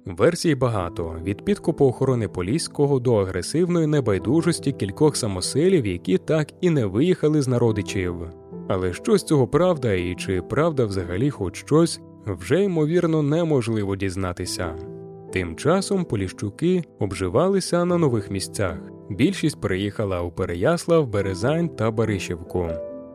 Версій 0.07 0.55
багато 0.55 1.17
від 1.25 1.45
підкупу 1.45 1.87
охорони 1.87 2.29
Поліського 2.29 3.01
до 3.01 3.15
агресивної 3.15 3.87
небайдужості 3.87 4.73
кількох 4.73 5.17
самоселів, 5.17 5.87
які 5.87 6.19
так 6.19 6.49
і 6.61 6.71
не 6.71 6.87
виїхали 6.87 7.43
з 7.43 7.49
народичів. 7.49 8.15
Але 8.69 8.93
що 8.93 9.19
з 9.19 9.25
цього 9.25 9.49
правда, 9.49 9.93
і 9.93 10.15
чи 10.15 10.43
правда 10.43 10.85
взагалі 10.85 11.31
хоч 11.31 11.57
щось, 11.57 12.01
вже 12.27 12.63
ймовірно 12.63 13.23
неможливо 13.23 13.97
дізнатися. 13.97 14.77
Тим 15.33 15.57
часом 15.57 16.05
Поліщуки 16.05 16.85
обживалися 16.99 17.85
на 17.85 17.99
нових 17.99 18.31
місцях. 18.31 18.77
Більшість 19.11 19.61
переїхала 19.61 20.23
у 20.23 20.31
Переяслав, 20.31 21.09
Березань 21.09 21.69
та 21.69 21.91
Баришівку. 21.91 22.69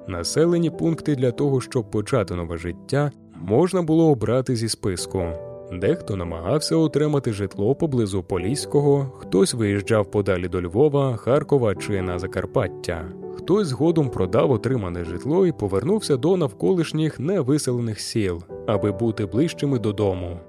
Населені 0.07 0.69
пункти 0.69 1.15
для 1.15 1.31
того, 1.31 1.61
щоб 1.61 1.91
почати 1.91 2.35
нове 2.35 2.57
життя, 2.57 3.11
можна 3.41 3.81
було 3.81 4.11
обрати 4.11 4.55
зі 4.55 4.69
списку. 4.69 5.23
Дехто 5.71 6.15
намагався 6.15 6.75
отримати 6.75 7.33
житло 7.33 7.75
поблизу 7.75 8.23
Поліського, 8.23 9.11
хтось 9.19 9.53
виїжджав 9.53 10.11
подалі 10.11 10.47
до 10.47 10.61
Львова, 10.61 11.17
Харкова 11.17 11.75
чи 11.75 12.01
на 12.01 12.19
Закарпаття. 12.19 13.05
Хтось 13.37 13.67
згодом 13.67 14.09
продав 14.09 14.51
отримане 14.51 15.03
житло 15.03 15.47
і 15.47 15.51
повернувся 15.51 16.17
до 16.17 16.37
навколишніх 16.37 17.19
невиселених 17.19 17.99
сіл, 17.99 18.43
аби 18.67 18.91
бути 18.91 19.25
ближчими 19.25 19.79
додому. 19.79 20.39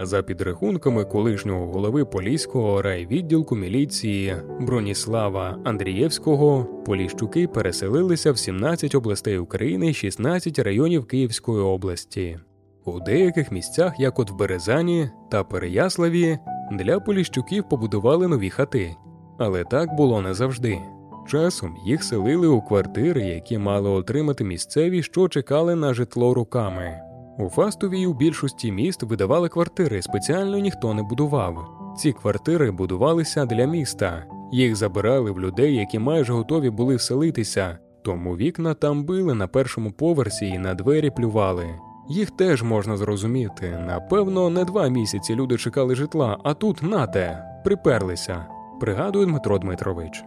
За 0.00 0.22
підрахунками 0.22 1.04
колишнього 1.04 1.66
голови 1.66 2.04
Поліського 2.04 2.82
райвідділку 2.82 3.56
міліції 3.56 4.36
Броніслава 4.60 5.58
Андрієвського, 5.64 6.66
Поліщуки 6.86 7.48
переселилися 7.48 8.32
в 8.32 8.38
17 8.38 8.94
областей 8.94 9.38
України 9.38 9.90
і 9.90 9.94
16 9.94 10.58
районів 10.58 11.06
Київської 11.06 11.62
області. 11.62 12.38
У 12.84 13.00
деяких 13.00 13.52
місцях, 13.52 14.00
як 14.00 14.18
от 14.18 14.30
в 14.30 14.34
Березані 14.34 15.10
та 15.30 15.44
Переяславі, 15.44 16.38
для 16.72 17.00
поліщуків 17.00 17.68
побудували 17.68 18.28
нові 18.28 18.50
хати, 18.50 18.96
але 19.38 19.64
так 19.64 19.94
було 19.94 20.22
не 20.22 20.34
завжди. 20.34 20.78
Часом 21.26 21.76
їх 21.86 22.04
селили 22.04 22.46
у 22.46 22.62
квартири, 22.62 23.20
які 23.22 23.58
мали 23.58 23.90
отримати 23.90 24.44
місцеві, 24.44 25.02
що 25.02 25.28
чекали 25.28 25.74
на 25.74 25.94
житло 25.94 26.34
руками. 26.34 27.00
У 27.38 27.48
Фастові 27.48 28.06
у 28.06 28.14
більшості 28.14 28.72
міст 28.72 29.02
видавали 29.02 29.48
квартири, 29.48 30.02
спеціально 30.02 30.58
ніхто 30.58 30.94
не 30.94 31.02
будував. 31.02 31.68
Ці 31.98 32.12
квартири 32.12 32.70
будувалися 32.70 33.46
для 33.46 33.64
міста, 33.64 34.24
їх 34.52 34.76
забирали 34.76 35.30
в 35.30 35.40
людей, 35.40 35.74
які 35.74 35.98
майже 35.98 36.32
готові 36.32 36.70
були 36.70 36.96
вселитися, 36.96 37.78
тому 38.04 38.36
вікна 38.36 38.74
там 38.74 39.04
били 39.04 39.34
на 39.34 39.46
першому 39.46 39.92
поверсі 39.92 40.46
і 40.46 40.58
на 40.58 40.74
двері 40.74 41.10
плювали. 41.10 41.66
Їх 42.08 42.30
теж 42.30 42.62
можна 42.62 42.96
зрозуміти. 42.96 43.78
Напевно, 43.86 44.50
не 44.50 44.64
два 44.64 44.88
місяці 44.88 45.34
люди 45.34 45.56
чекали 45.56 45.94
житла, 45.94 46.38
а 46.44 46.54
тут 46.54 46.82
нате, 46.82 47.44
приперлися, 47.64 48.46
пригадує 48.80 49.26
Дмитро 49.26 49.58
Дмитрович. 49.58 50.24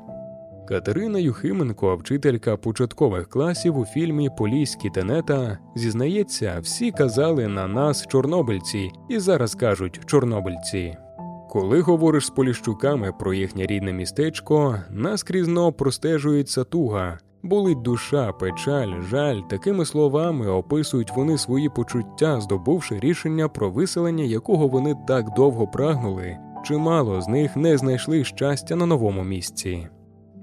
Катерина 0.68 1.20
Юхименко, 1.20 1.96
вчителька 1.96 2.58
початкових 2.58 3.30
класів 3.30 3.78
у 3.78 3.86
фільмі 3.86 4.30
Поліські 4.38 4.90
тенета, 4.90 5.58
зізнається, 5.76 6.60
всі 6.62 6.92
казали 6.92 7.48
на 7.48 7.68
нас 7.68 8.08
чорнобильці, 8.08 8.92
і 9.10 9.20
зараз 9.20 9.56
кажуть 9.56 10.00
чорнобильці. 10.06 10.98
Коли 11.50 11.82
говориш 11.82 12.26
з 12.26 12.30
поліщуками 12.30 13.12
про 13.20 13.34
їхнє 13.34 13.66
рідне 13.66 13.94
містечко, 13.94 14.80
наскрізно 14.90 15.72
простежується 15.72 16.64
туга, 16.64 17.20
болить 17.46 17.82
душа, 17.82 18.32
печаль, 18.32 19.02
жаль. 19.10 19.42
Такими 19.50 19.86
словами 19.86 20.48
описують 20.48 21.16
вони 21.16 21.38
свої 21.38 21.70
почуття, 21.70 22.42
здобувши 22.42 23.00
рішення 23.00 23.48
про 23.48 23.72
виселення, 23.72 24.24
якого 24.24 24.68
вони 24.68 24.96
так 25.08 25.34
довго 25.34 25.68
прагнули, 25.68 26.38
чимало 26.66 27.22
з 27.22 27.28
них 27.28 27.56
не 27.56 27.78
знайшли 27.78 28.24
щастя 28.24 28.76
на 28.76 28.86
новому 28.86 29.24
місці. 29.24 29.88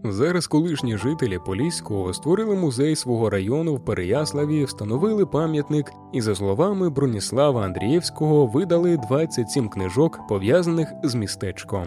Зараз 0.04 0.46
колишні 0.46 0.96
жителі 0.96 1.38
Поліського 1.46 2.12
створили 2.12 2.56
музей 2.56 2.96
свого 2.96 3.30
району 3.30 3.74
в 3.74 3.84
Переяславі, 3.84 4.64
встановили 4.64 5.26
пам'ятник 5.26 5.92
і, 6.12 6.20
за 6.20 6.34
словами 6.34 6.90
Броніслава 6.90 7.64
Андрієвського, 7.64 8.46
видали 8.46 8.96
27 8.96 9.68
книжок, 9.68 10.20
пов'язаних 10.28 10.88
з 11.04 11.14
містечком. 11.14 11.86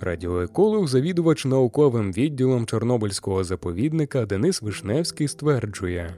Радіоеколог, 0.00 0.86
завідувач 0.86 1.44
науковим 1.44 2.12
відділом 2.12 2.66
Чорнобильського 2.66 3.44
заповідника 3.44 4.26
Денис 4.26 4.62
Вишневський 4.62 5.28
стверджує, 5.28 6.14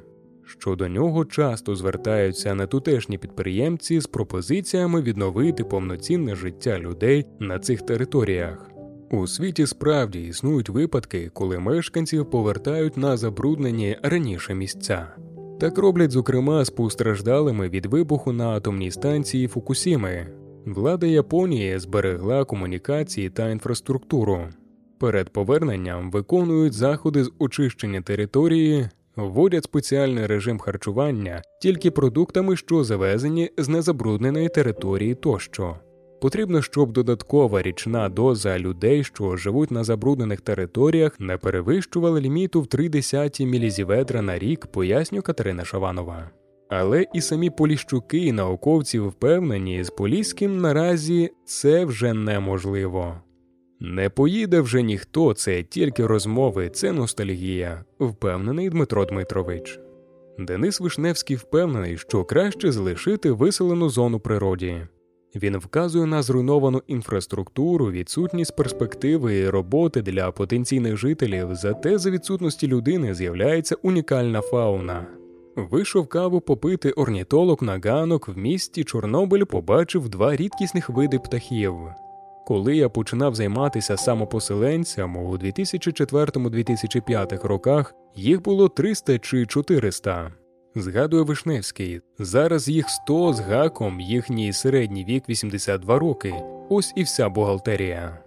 що 0.47 0.77
до 0.77 0.89
нього 0.89 1.25
часто 1.25 1.77
звертаються 1.77 2.55
нетутешні 2.55 3.19
підприємці 3.19 4.01
з 4.01 4.07
пропозиціями 4.07 5.03
відновити 5.03 5.65
повноцінне 5.65 6.37
життя 6.37 6.79
людей 6.79 7.27
на 7.41 7.59
цих 7.59 7.83
територіях. 7.83 8.71
У 9.11 9.27
світі 9.27 9.67
справді 9.67 10.27
існують 10.27 10.69
випадки, 10.69 11.31
коли 11.35 11.59
мешканців 11.59 12.31
повертають 12.31 12.97
на 12.97 13.17
забруднені 13.17 13.97
раніше 14.03 14.55
місця. 14.55 15.07
Так 15.61 15.79
роблять, 15.79 16.11
зокрема, 16.11 16.65
з 16.65 16.71
постраждалими 16.71 17.69
від 17.69 17.87
вибуху 17.87 18.33
на 18.33 18.49
атомній 18.49 18.91
станції 18.91 19.49
Фукусіми. 19.49 20.40
Влада 20.67 21.07
Японії 21.07 21.79
зберегла 21.79 22.45
комунікації 22.45 23.31
та 23.31 23.51
інфраструктуру. 23.51 24.49
Перед 24.99 25.31
поверненням 25.31 26.11
виконують 26.11 26.73
заходи 26.73 27.25
з 27.25 27.33
очищення 27.39 28.03
території, 28.03 28.89
вводять 29.17 29.65
спеціальний 29.65 30.27
режим 30.27 30.59
харчування 30.59 31.43
тільки 31.63 31.91
продуктами, 31.91 32.57
що 32.57 32.85
завезені 32.85 33.51
з 33.59 33.69
незабрудненої 33.69 34.49
території 34.49 35.15
тощо. 35.15 35.77
Потрібно, 36.21 36.63
щоб 36.63 36.93
додаткова 36.93 37.63
річна 37.63 38.09
доза 38.09 38.59
людей, 38.59 39.05
що 39.05 39.37
живуть 39.37 39.71
на 39.71 39.85
забруднених 39.85 40.41
територіях, 40.41 41.21
не 41.21 41.37
перевищувала 41.37 42.21
ліміту 42.21 42.61
в 42.61 42.65
0,3 42.65 43.47
мілізіветра 43.47 44.23
на 44.23 44.39
рік, 44.39 44.67
пояснює 44.67 45.23
Катерина 45.23 45.65
Шаванова. 45.65 46.31
Але 46.71 47.07
і 47.13 47.21
самі 47.21 47.51
поліщуки 47.51 48.19
і 48.19 48.33
науковці 48.33 48.99
впевнені, 48.99 49.85
з 49.85 49.91
Поліським 49.91 50.61
наразі 50.61 51.31
це 51.45 51.85
вже 51.85 52.13
неможливо. 52.13 53.15
Не 53.81 54.11
поїде 54.11 54.61
вже 54.61 54.83
ніхто, 54.83 55.35
це 55.35 55.63
тільки 55.63 56.07
розмови, 56.07 56.69
це 56.69 56.93
ностальгія, 56.93 57.85
впевнений 58.01 58.71
Дмитро 58.71 59.05
Дмитрович. 59.05 59.81
Денис 60.39 60.81
Вишневський 60.81 61.37
впевнений, 61.37 61.99
що 61.99 62.25
краще 62.25 62.73
залишити 62.73 63.31
виселену 63.31 63.89
зону 63.89 64.21
природі. 64.21 64.77
Він 65.35 65.57
вказує 65.59 66.07
на 66.07 66.23
зруйновану 66.23 66.83
інфраструктуру, 66.87 67.91
відсутність 67.91 68.57
перспективи 68.57 69.39
і 69.39 69.49
роботи 69.49 70.03
для 70.03 70.31
потенційних 70.31 70.97
жителів, 70.97 71.55
зате 71.55 71.99
за 71.99 72.11
відсутності 72.11 72.69
людини 72.69 73.15
з'являється 73.15 73.77
унікальна 73.83 74.41
фауна. 74.41 75.07
Вийшов 75.57 76.09
каву 76.09 76.41
попити 76.41 76.91
орнітолог 76.91 77.59
на 77.63 77.79
ганок 77.79 78.29
в 78.29 78.39
місті 78.39 78.85
Чорнобиль 78.85 79.45
побачив 79.45 80.09
два 80.09 80.37
рідкісних 80.37 80.91
види 80.91 81.19
птахів. 81.19 81.75
Коли 82.47 82.77
я 82.77 82.89
починав 82.89 83.35
займатися 83.35 83.97
самопоселенцям 83.97 85.17
у 85.17 85.37
2004-2005 85.37 87.47
роках, 87.47 87.95
їх 88.15 88.43
було 88.43 88.69
300 88.69 89.19
чи 89.19 89.47
400. 89.47 90.33
Згадує 90.75 91.23
Вишневський, 91.23 92.01
зараз 92.19 92.69
їх 92.69 92.89
100 92.89 93.33
з 93.33 93.41
гаком, 93.41 94.01
їхній 94.01 94.53
середній 94.53 95.05
вік 95.05 95.29
82 95.29 95.99
роки. 95.99 96.35
Ось 96.69 96.93
і 96.97 97.03
вся 97.03 97.29
бухгалтерія. 97.29 98.19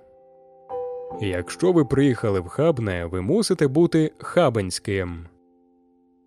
Якщо 1.21 1.71
ви 1.71 1.85
приїхали 1.85 2.39
в 2.39 2.47
Хабне, 2.47 3.05
ви 3.05 3.21
мусите 3.21 3.67
бути 3.67 4.11
хабенським. 4.17 5.25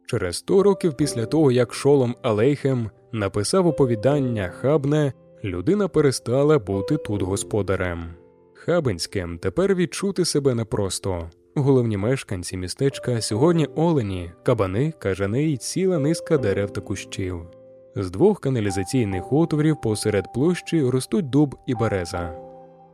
Через 0.07 0.36
100 0.36 0.62
років 0.62 0.94
після 0.94 1.26
того, 1.26 1.52
як 1.52 1.74
Шолом 1.74 2.16
Алейхем 2.22 2.90
написав 3.12 3.66
оповідання 3.66 4.48
Хабне, 4.48 5.12
людина 5.44 5.88
перестала 5.88 6.59
бути 6.59 6.96
тут 6.96 7.22
господарем. 7.22 8.04
Хабенським 8.54 9.38
тепер 9.38 9.74
відчути 9.74 10.24
себе 10.24 10.54
непросто. 10.54 11.30
Головні 11.54 11.96
мешканці 11.96 12.57
містечка 12.57 13.20
сьогодні 13.20 13.66
олені, 13.66 14.32
кабани, 14.42 14.92
кажани 14.98 15.44
й 15.44 15.57
ціла 15.57 15.98
низка 15.98 16.38
дерев 16.38 16.70
та 16.70 16.80
кущів. 16.80 17.40
З 17.96 18.11
двох 18.11 18.40
каналізаційних 18.40 19.32
отворів 19.32 19.80
посеред 19.80 20.32
площі 20.34 20.82
ростуть 20.90 21.30
дуб 21.30 21.57
і 21.66 21.74
береза. 21.74 22.34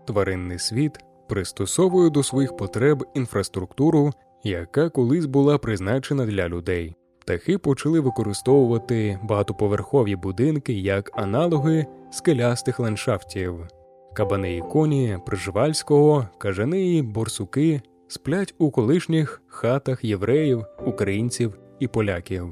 Тваринний 0.06 0.58
світ 0.58 0.92
пристосовує 1.28 2.10
до 2.10 2.22
своїх 2.22 2.56
потреб 2.56 3.04
інфраструктуру, 3.14 4.12
яка 4.44 4.88
колись 4.88 5.26
була 5.26 5.58
призначена 5.58 6.26
для 6.26 6.48
людей. 6.48 6.94
Птахи 7.22 7.58
почали 7.58 8.00
використовувати 8.00 9.18
багатоповерхові 9.22 10.16
будинки 10.16 10.72
як 10.72 11.10
аналоги 11.14 11.86
скелястих 12.10 12.80
ландшафтів. 12.80 13.54
Кабани 14.14 14.56
і 14.56 14.60
коні 14.60 15.18
Прижвальського, 15.26 16.28
кажани 16.38 16.96
і 16.96 17.02
борсуки 17.02 17.80
сплять 18.08 18.54
у 18.58 18.70
колишніх 18.70 19.42
хатах 19.46 20.04
євреїв, 20.04 20.64
українців 20.86 21.58
і 21.80 21.88
поляків. 21.88 22.48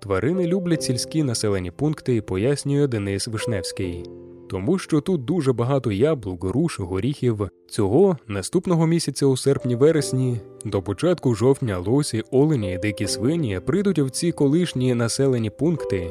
Тварини 0.00 0.46
люблять 0.46 0.82
сільські 0.82 1.22
населені 1.22 1.70
пункти, 1.70 2.22
пояснює 2.22 2.86
Денис 2.86 3.28
Вишневський, 3.28 4.04
тому 4.52 4.78
що 4.78 5.00
тут 5.00 5.24
дуже 5.24 5.52
багато 5.52 5.92
яблук, 5.92 6.44
груш, 6.44 6.80
горіхів. 6.80 7.48
Цього 7.68 8.16
наступного 8.26 8.86
місяця 8.86 9.26
у 9.26 9.36
серпні-вересні, 9.36 10.40
до 10.64 10.82
початку 10.82 11.34
жовтня 11.34 11.78
лосі, 11.78 12.22
олені, 12.30 12.78
дикі 12.82 13.06
свині 13.06 13.60
прийдуть 13.66 13.98
в 13.98 14.10
ці 14.10 14.32
колишні 14.32 14.94
населені 14.94 15.50
пункти. 15.50 16.10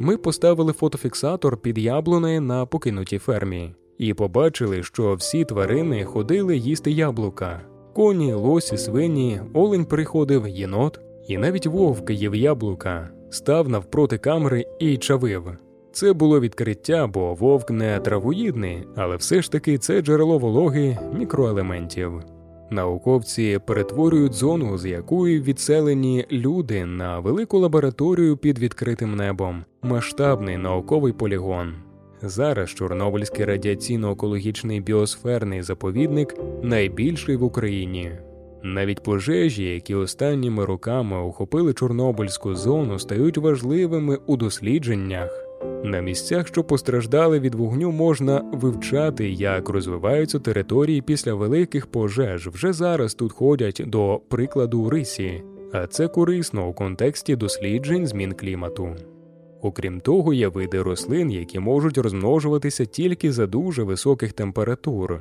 Ми 0.00 0.16
поставили 0.16 0.72
фотофіксатор 0.72 1.56
під 1.56 1.78
яблунею 1.78 2.40
на 2.40 2.66
покинутій 2.66 3.18
фермі 3.18 3.74
і 3.98 4.14
побачили, 4.14 4.82
що 4.82 5.14
всі 5.14 5.44
тварини 5.44 6.04
ходили 6.04 6.56
їсти 6.56 6.90
яблука. 6.90 7.60
Коні, 7.94 8.32
лосі, 8.32 8.78
свині, 8.78 9.40
олень 9.54 9.84
приходив, 9.84 10.48
єнот, 10.48 11.00
і 11.28 11.38
навіть 11.38 11.66
вовк 11.66 12.10
їв 12.10 12.34
яблука, 12.34 13.10
став 13.30 13.68
навпроти 13.68 14.18
камери 14.18 14.64
і 14.78 14.96
чавив. 14.96 15.63
Це 15.94 16.12
було 16.12 16.40
відкриття, 16.40 17.06
бо 17.06 17.34
вовк 17.34 17.70
не 17.70 18.00
травоїдний, 18.00 18.84
але 18.96 19.16
все 19.16 19.42
ж 19.42 19.52
таки 19.52 19.78
це 19.78 20.02
джерело 20.02 20.38
вологи 20.38 20.98
мікроелементів. 21.18 22.12
Науковці 22.70 23.60
перетворюють 23.66 24.32
зону, 24.32 24.78
з 24.78 24.86
якої 24.86 25.40
відселені 25.40 26.26
люди 26.32 26.84
на 26.84 27.18
велику 27.18 27.58
лабораторію 27.58 28.36
під 28.36 28.58
відкритим 28.58 29.16
небом, 29.16 29.64
масштабний 29.82 30.56
науковий 30.56 31.12
полігон. 31.12 31.74
Зараз 32.22 32.70
Чорнобильський 32.70 33.44
радіаційно-екологічний 33.44 34.82
біосферний 34.82 35.62
заповідник 35.62 36.34
найбільший 36.62 37.36
в 37.36 37.42
Україні. 37.42 38.12
Навіть 38.62 39.02
пожежі, 39.02 39.64
які 39.64 39.94
останніми 39.94 40.64
роками 40.64 41.16
охопили 41.16 41.74
Чорнобильську 41.74 42.54
зону, 42.54 42.98
стають 42.98 43.38
важливими 43.38 44.18
у 44.26 44.36
дослідженнях. 44.36 45.43
На 45.84 46.00
місцях, 46.00 46.48
що 46.48 46.64
постраждали 46.64 47.40
від 47.40 47.54
вогню, 47.54 47.92
можна 47.92 48.50
вивчати, 48.52 49.30
як 49.30 49.68
розвиваються 49.68 50.38
території 50.38 51.02
після 51.02 51.34
великих 51.34 51.86
пожеж. 51.86 52.48
Вже 52.48 52.72
зараз 52.72 53.14
тут 53.14 53.32
ходять 53.32 53.82
до 53.86 54.20
прикладу 54.28 54.90
рисі, 54.90 55.42
а 55.72 55.86
це 55.86 56.08
корисно 56.08 56.68
у 56.68 56.72
контексті 56.72 57.36
досліджень 57.36 58.06
змін 58.06 58.32
клімату. 58.32 58.88
Окрім 59.62 60.00
того, 60.00 60.32
є 60.32 60.48
види 60.48 60.82
рослин, 60.82 61.30
які 61.30 61.58
можуть 61.58 61.98
розмножуватися 61.98 62.84
тільки 62.84 63.32
за 63.32 63.46
дуже 63.46 63.82
високих 63.82 64.32
температур. 64.32 65.20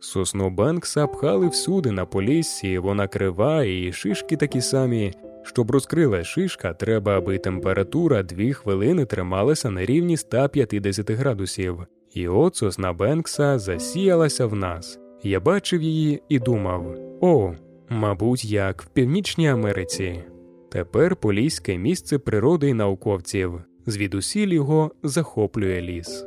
Сосну 0.00 0.50
Банкса 0.50 1.06
пхали 1.06 1.48
всюди 1.48 1.90
на 1.90 2.06
поліссі, 2.06 2.78
вона 2.78 3.08
крива, 3.08 3.64
і 3.64 3.92
шишки 3.92 4.36
такі 4.36 4.60
самі. 4.60 5.12
Щоб 5.42 5.70
розкрила 5.70 6.24
шишка, 6.24 6.74
треба, 6.74 7.18
аби 7.18 7.38
температура 7.38 8.22
дві 8.22 8.52
хвилини 8.52 9.04
трималася 9.04 9.70
на 9.70 9.84
рівні 9.84 10.16
150 10.16 11.10
градусів. 11.10 11.78
І 12.14 12.28
от 12.28 12.56
сосна 12.56 12.92
Бенкса 12.92 13.58
засіялася 13.58 14.46
в 14.46 14.54
нас. 14.54 14.98
Я 15.22 15.40
бачив 15.40 15.82
її 15.82 16.22
і 16.28 16.38
думав: 16.38 16.96
о, 17.20 17.54
мабуть, 17.88 18.44
як 18.44 18.82
в 18.82 18.86
Північній 18.86 19.48
Америці. 19.48 20.24
Тепер 20.70 21.16
поліське 21.16 21.78
місце 21.78 22.18
природи 22.18 22.68
і 22.68 22.74
науковців 22.74 23.62
звідусіль 23.86 24.48
його 24.48 24.90
захоплює 25.02 25.80
ліс. 25.80 26.24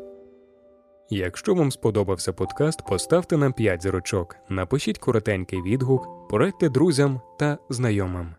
Якщо 1.10 1.56
вам 1.56 1.72
сподобався 1.72 2.34
подкаст, 2.34 2.86
поставте 2.90 3.38
нам 3.38 3.54
5 3.54 3.84
зірочок, 3.84 4.36
напишіть 4.50 4.98
коротенький 4.98 5.62
відгук, 5.62 6.28
порадьте 6.30 6.70
друзям 6.70 7.22
та 7.40 7.58
знайомим. 7.70 8.36